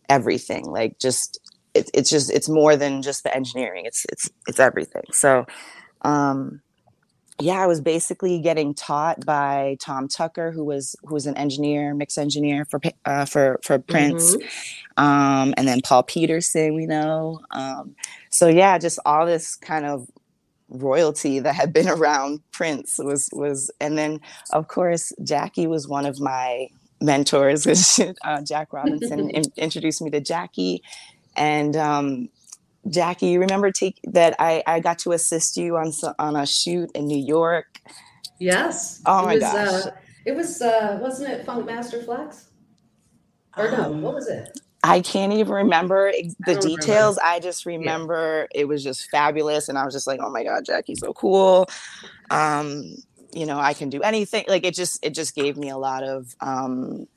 everything. 0.09 0.65
Like 0.65 0.99
just 0.99 1.39
it, 1.73 1.89
it's 1.93 2.09
just 2.09 2.31
it's 2.31 2.49
more 2.49 2.75
than 2.75 3.01
just 3.01 3.23
the 3.23 3.35
engineering. 3.35 3.85
It's 3.85 4.05
it's 4.09 4.29
it's 4.47 4.59
everything. 4.59 5.03
So 5.11 5.45
um 6.01 6.61
yeah, 7.39 7.61
I 7.61 7.67
was 7.67 7.81
basically 7.81 8.39
getting 8.39 8.73
taught 8.73 9.25
by 9.25 9.77
Tom 9.79 10.07
Tucker, 10.07 10.51
who 10.51 10.63
was 10.65 10.95
who 11.03 11.13
was 11.13 11.27
an 11.27 11.37
engineer, 11.37 11.93
mix 11.93 12.17
engineer 12.17 12.65
for 12.65 12.81
uh, 13.05 13.25
for 13.25 13.59
for 13.63 13.77
Prince, 13.77 14.35
um, 14.97 15.53
and 15.55 15.67
then 15.67 15.81
Paul 15.81 16.03
Peterson, 16.03 16.73
we 16.73 16.87
know. 16.87 17.39
Um, 17.51 17.95
so 18.31 18.47
yeah, 18.47 18.77
just 18.79 18.99
all 19.05 19.25
this 19.25 19.55
kind 19.55 19.85
of 19.85 20.07
royalty 20.69 21.39
that 21.39 21.53
had 21.53 21.71
been 21.71 21.87
around 21.97 22.41
Prince 22.51 22.97
was 22.97 23.29
was 23.31 23.71
and 23.79 23.97
then 23.97 24.19
of 24.51 24.67
course 24.67 25.13
Jacqui 25.21 25.67
was 25.67 25.87
one 25.87 26.05
of 26.05 26.19
my 26.19 26.67
mentors 26.99 27.67
uh, 28.23 28.41
Jack 28.41 28.73
Robinson 28.73 29.29
in, 29.29 29.43
introduced 29.55 30.01
me 30.01 30.09
to 30.09 30.19
Jacqui 30.21 30.79
and 31.35 31.75
um, 31.77 32.29
Jacqui 32.87 33.31
you 33.31 33.39
remember 33.39 33.71
take 33.71 33.99
that 34.03 34.35
I 34.39 34.63
I 34.67 34.79
got 34.79 34.99
to 34.99 35.11
assist 35.11 35.57
you 35.57 35.77
on 35.77 35.91
on 36.19 36.35
a 36.35 36.45
shoot 36.45 36.89
in 36.95 37.07
New 37.07 37.17
York 37.23 37.79
yes 38.39 39.01
oh 39.05 39.25
my 39.25 39.35
was, 39.35 39.41
gosh 39.41 39.85
uh, 39.85 39.91
it 40.25 40.35
was 40.35 40.61
uh 40.61 40.99
wasn't 41.01 41.29
it 41.29 41.45
Funk 41.45 41.65
Master 41.65 42.01
Flex 42.01 42.49
or 43.57 43.71
no 43.71 43.83
Um, 43.83 44.01
what 44.01 44.13
was 44.13 44.27
it 44.27 44.57
I 44.83 45.01
can't 45.01 45.33
even 45.33 45.51
remember 45.51 46.11
the 46.45 46.53
don't 46.53 46.63
remember. 46.63 46.77
details. 46.77 47.17
I 47.17 47.39
just 47.39 47.65
remember 47.65 48.47
it 48.53 48.67
was 48.67 48.83
just 48.83 49.09
fabulous, 49.09 49.67
and 49.67 49.77
I 49.77 49.83
was 49.83 49.93
just 49.93 50.07
like, 50.07 50.19
"Oh 50.23 50.29
my 50.29 50.43
god, 50.43 50.65
Jacqui's 50.65 50.99
so 50.99 51.13
cool!" 51.13 51.67
Um, 52.29 52.95
you 53.33 53.45
know, 53.45 53.59
I 53.59 53.73
can 53.73 53.89
do 53.89 54.01
anything. 54.01 54.45
Like 54.47 54.63
it 54.65 54.75
just, 54.75 55.03
it 55.03 55.13
just 55.13 55.35
gave 55.35 55.57
me 55.57 55.69
a 55.69 55.77
lot 55.77 56.03
of 56.03 56.35
um, 56.41 57.07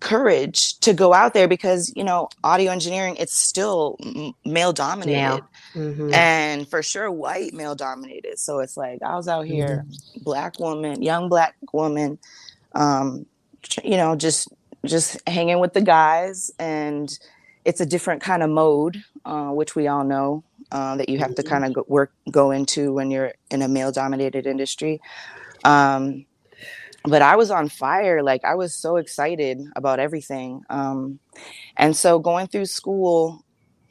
courage 0.00 0.78
to 0.80 0.92
go 0.92 1.12
out 1.14 1.32
there 1.34 1.48
because 1.48 1.92
you 1.96 2.04
know, 2.04 2.28
audio 2.44 2.70
engineering 2.70 3.16
it's 3.18 3.36
still 3.36 3.98
male 4.44 4.72
dominated, 4.72 5.42
Male. 5.74 5.94
Mhm. 5.94 6.12
and 6.14 6.68
for 6.68 6.82
sure 6.82 7.10
white 7.10 7.54
male 7.54 7.74
dominated. 7.74 8.38
So 8.38 8.60
it's 8.60 8.76
like 8.76 9.02
I 9.02 9.16
was 9.16 9.28
out 9.28 9.46
here, 9.46 9.84
black 10.22 10.58
woman, 10.60 11.02
young 11.02 11.28
black 11.28 11.54
woman, 11.72 12.18
um, 12.74 13.26
you 13.82 13.96
know, 13.96 14.16
just 14.16 14.48
just 14.84 15.18
hanging 15.26 15.58
with 15.58 15.72
the 15.72 15.80
guys, 15.80 16.50
and 16.58 17.18
it's 17.64 17.80
a 17.80 17.86
different 17.86 18.22
kind 18.22 18.42
of 18.42 18.50
mode, 18.50 19.02
uh, 19.24 19.48
which 19.50 19.74
we 19.74 19.88
all 19.88 20.04
know 20.04 20.44
uh, 20.70 20.96
that 20.96 21.08
you 21.08 21.18
have 21.18 21.34
to 21.34 21.42
kind 21.42 21.64
of 21.64 21.84
work 21.88 22.12
go 22.30 22.50
into 22.50 22.92
when 22.92 23.10
you're 23.10 23.32
in 23.50 23.62
a 23.62 23.68
male 23.68 23.90
dominated 23.92 24.46
industry. 24.46 25.00
Um, 25.64 26.26
but 27.06 27.22
I 27.22 27.36
was 27.36 27.50
on 27.50 27.68
fire, 27.68 28.22
like 28.22 28.44
I 28.44 28.54
was 28.54 28.74
so 28.74 28.96
excited 28.96 29.62
about 29.74 29.98
everything. 29.98 30.62
Um, 30.68 31.18
and 31.76 31.96
so 31.96 32.18
going 32.18 32.46
through 32.48 32.66
school, 32.66 33.44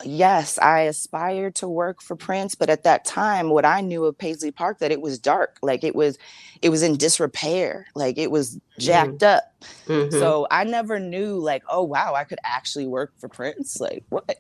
yes, 0.03 0.57
I 0.59 0.81
aspired 0.81 1.55
to 1.55 1.67
work 1.67 2.01
for 2.01 2.15
Prince, 2.15 2.55
but 2.55 2.69
at 2.69 2.83
that 2.83 3.05
time, 3.05 3.49
what 3.49 3.65
I 3.65 3.81
knew 3.81 4.05
of 4.05 4.17
Paisley 4.17 4.51
Park 4.51 4.79
that 4.79 4.91
it 4.91 5.01
was 5.01 5.19
dark, 5.19 5.57
like 5.61 5.83
it 5.83 5.95
was, 5.95 6.17
it 6.61 6.69
was 6.69 6.83
in 6.83 6.97
disrepair, 6.97 7.87
like 7.95 8.17
it 8.17 8.29
was 8.31 8.59
jacked 8.79 9.23
up. 9.23 9.43
Mhm. 9.87 10.11
So 10.11 10.47
I 10.51 10.63
never 10.63 10.99
knew, 10.99 11.37
like, 11.37 11.63
oh 11.69 11.83
wow, 11.83 12.13
I 12.13 12.23
could 12.25 12.39
actually 12.43 12.87
work 12.87 13.13
for 13.17 13.29
Prince. 13.29 13.79
Like 13.79 14.03
what? 14.09 14.37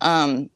Um, 0.00 0.50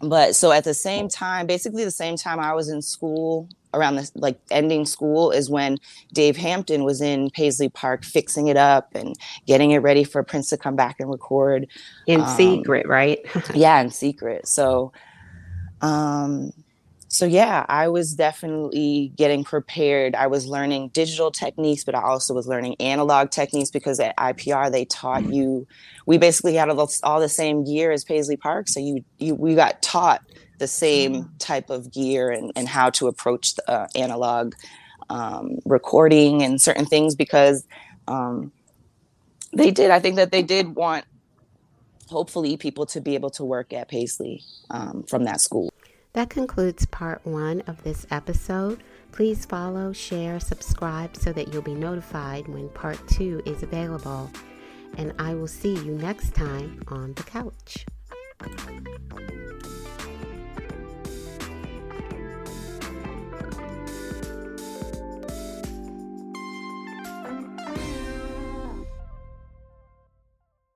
but 0.00 0.34
so 0.36 0.52
at 0.52 0.64
the 0.64 0.74
same 0.74 1.08
time, 1.08 1.46
basically 1.46 1.84
the 1.84 1.90
same 1.90 2.16
time 2.16 2.38
I 2.40 2.52
was 2.54 2.68
in 2.68 2.82
school, 2.82 3.48
around 3.74 3.96
the 3.96 4.10
like 4.14 4.38
ending 4.50 4.86
school, 4.86 5.30
is 5.30 5.48
when 5.48 5.78
Dave 6.12 6.36
Hampton 6.36 6.84
was 6.84 7.00
in 7.00 7.30
Paisley 7.30 7.68
Park 7.68 8.04
fixing 8.04 8.48
it 8.48 8.56
up 8.56 8.94
and 8.94 9.14
getting 9.46 9.70
it 9.70 9.78
ready 9.78 10.04
for 10.04 10.22
Prince 10.22 10.50
to 10.50 10.56
come 10.56 10.76
back 10.76 10.96
and 11.00 11.10
record 11.10 11.66
in 12.06 12.20
um, 12.20 12.36
secret, 12.36 12.86
right? 12.86 13.20
yeah 13.54 13.80
in 13.80 13.90
secret 13.90 14.46
so 14.46 14.92
um 15.82 16.52
so 17.16 17.24
yeah 17.24 17.64
i 17.68 17.88
was 17.88 18.14
definitely 18.14 19.10
getting 19.16 19.42
prepared. 19.42 20.14
I 20.14 20.26
was 20.26 20.46
learning 20.46 20.88
digital 20.88 21.30
techniques 21.30 21.82
but 21.82 21.94
i 21.94 22.02
also 22.02 22.34
was 22.34 22.46
learning 22.46 22.76
analog 22.78 23.30
techniques 23.30 23.70
because 23.70 23.98
at 24.00 24.16
ipr 24.16 24.70
they 24.70 24.84
taught 24.84 25.24
you 25.32 25.66
we 26.04 26.18
basically 26.18 26.54
had 26.54 26.68
all 26.68 26.76
the, 26.76 27.00
all 27.02 27.20
the 27.20 27.28
same 27.28 27.64
gear 27.64 27.90
as 27.90 28.04
paisley 28.04 28.36
park 28.36 28.68
so 28.68 28.80
you 28.80 29.04
you 29.18 29.34
we 29.34 29.54
got 29.54 29.80
taught 29.80 30.22
the 30.58 30.66
same 30.66 31.30
type 31.38 31.68
of 31.68 31.92
gear 31.92 32.30
and, 32.30 32.50
and 32.56 32.68
how 32.68 32.88
to 32.90 33.08
approach 33.08 33.54
the 33.56 33.70
uh, 33.70 33.86
analog 33.94 34.54
um, 35.10 35.58
recording 35.64 36.42
and 36.42 36.60
certain 36.60 36.86
things 36.86 37.14
because 37.14 37.66
um, 38.08 38.52
they 39.54 39.70
did 39.70 39.90
i 39.90 39.98
think 39.98 40.16
that 40.16 40.30
they 40.30 40.42
did 40.42 40.74
want 40.74 41.04
hopefully 42.08 42.56
people 42.56 42.86
to 42.86 43.00
be 43.00 43.14
able 43.14 43.30
to 43.30 43.44
work 43.44 43.72
at 43.72 43.88
Paisley 43.88 44.42
um, 44.70 45.02
from 45.08 45.24
that 45.24 45.40
school. 45.40 45.72
That 46.16 46.30
concludes 46.30 46.86
part 46.86 47.20
one 47.26 47.60
of 47.66 47.82
this 47.82 48.06
episode. 48.10 48.82
Please 49.12 49.44
follow, 49.44 49.92
share, 49.92 50.40
subscribe 50.40 51.14
so 51.14 51.30
that 51.34 51.52
you'll 51.52 51.60
be 51.60 51.74
notified 51.74 52.48
when 52.48 52.70
part 52.70 52.98
two 53.06 53.42
is 53.44 53.62
available. 53.62 54.30
And 54.96 55.12
I 55.18 55.34
will 55.34 55.46
see 55.46 55.74
you 55.74 55.92
next 55.92 56.34
time 56.34 56.82
on 56.88 57.12
the 57.12 57.22
couch. 57.22 57.84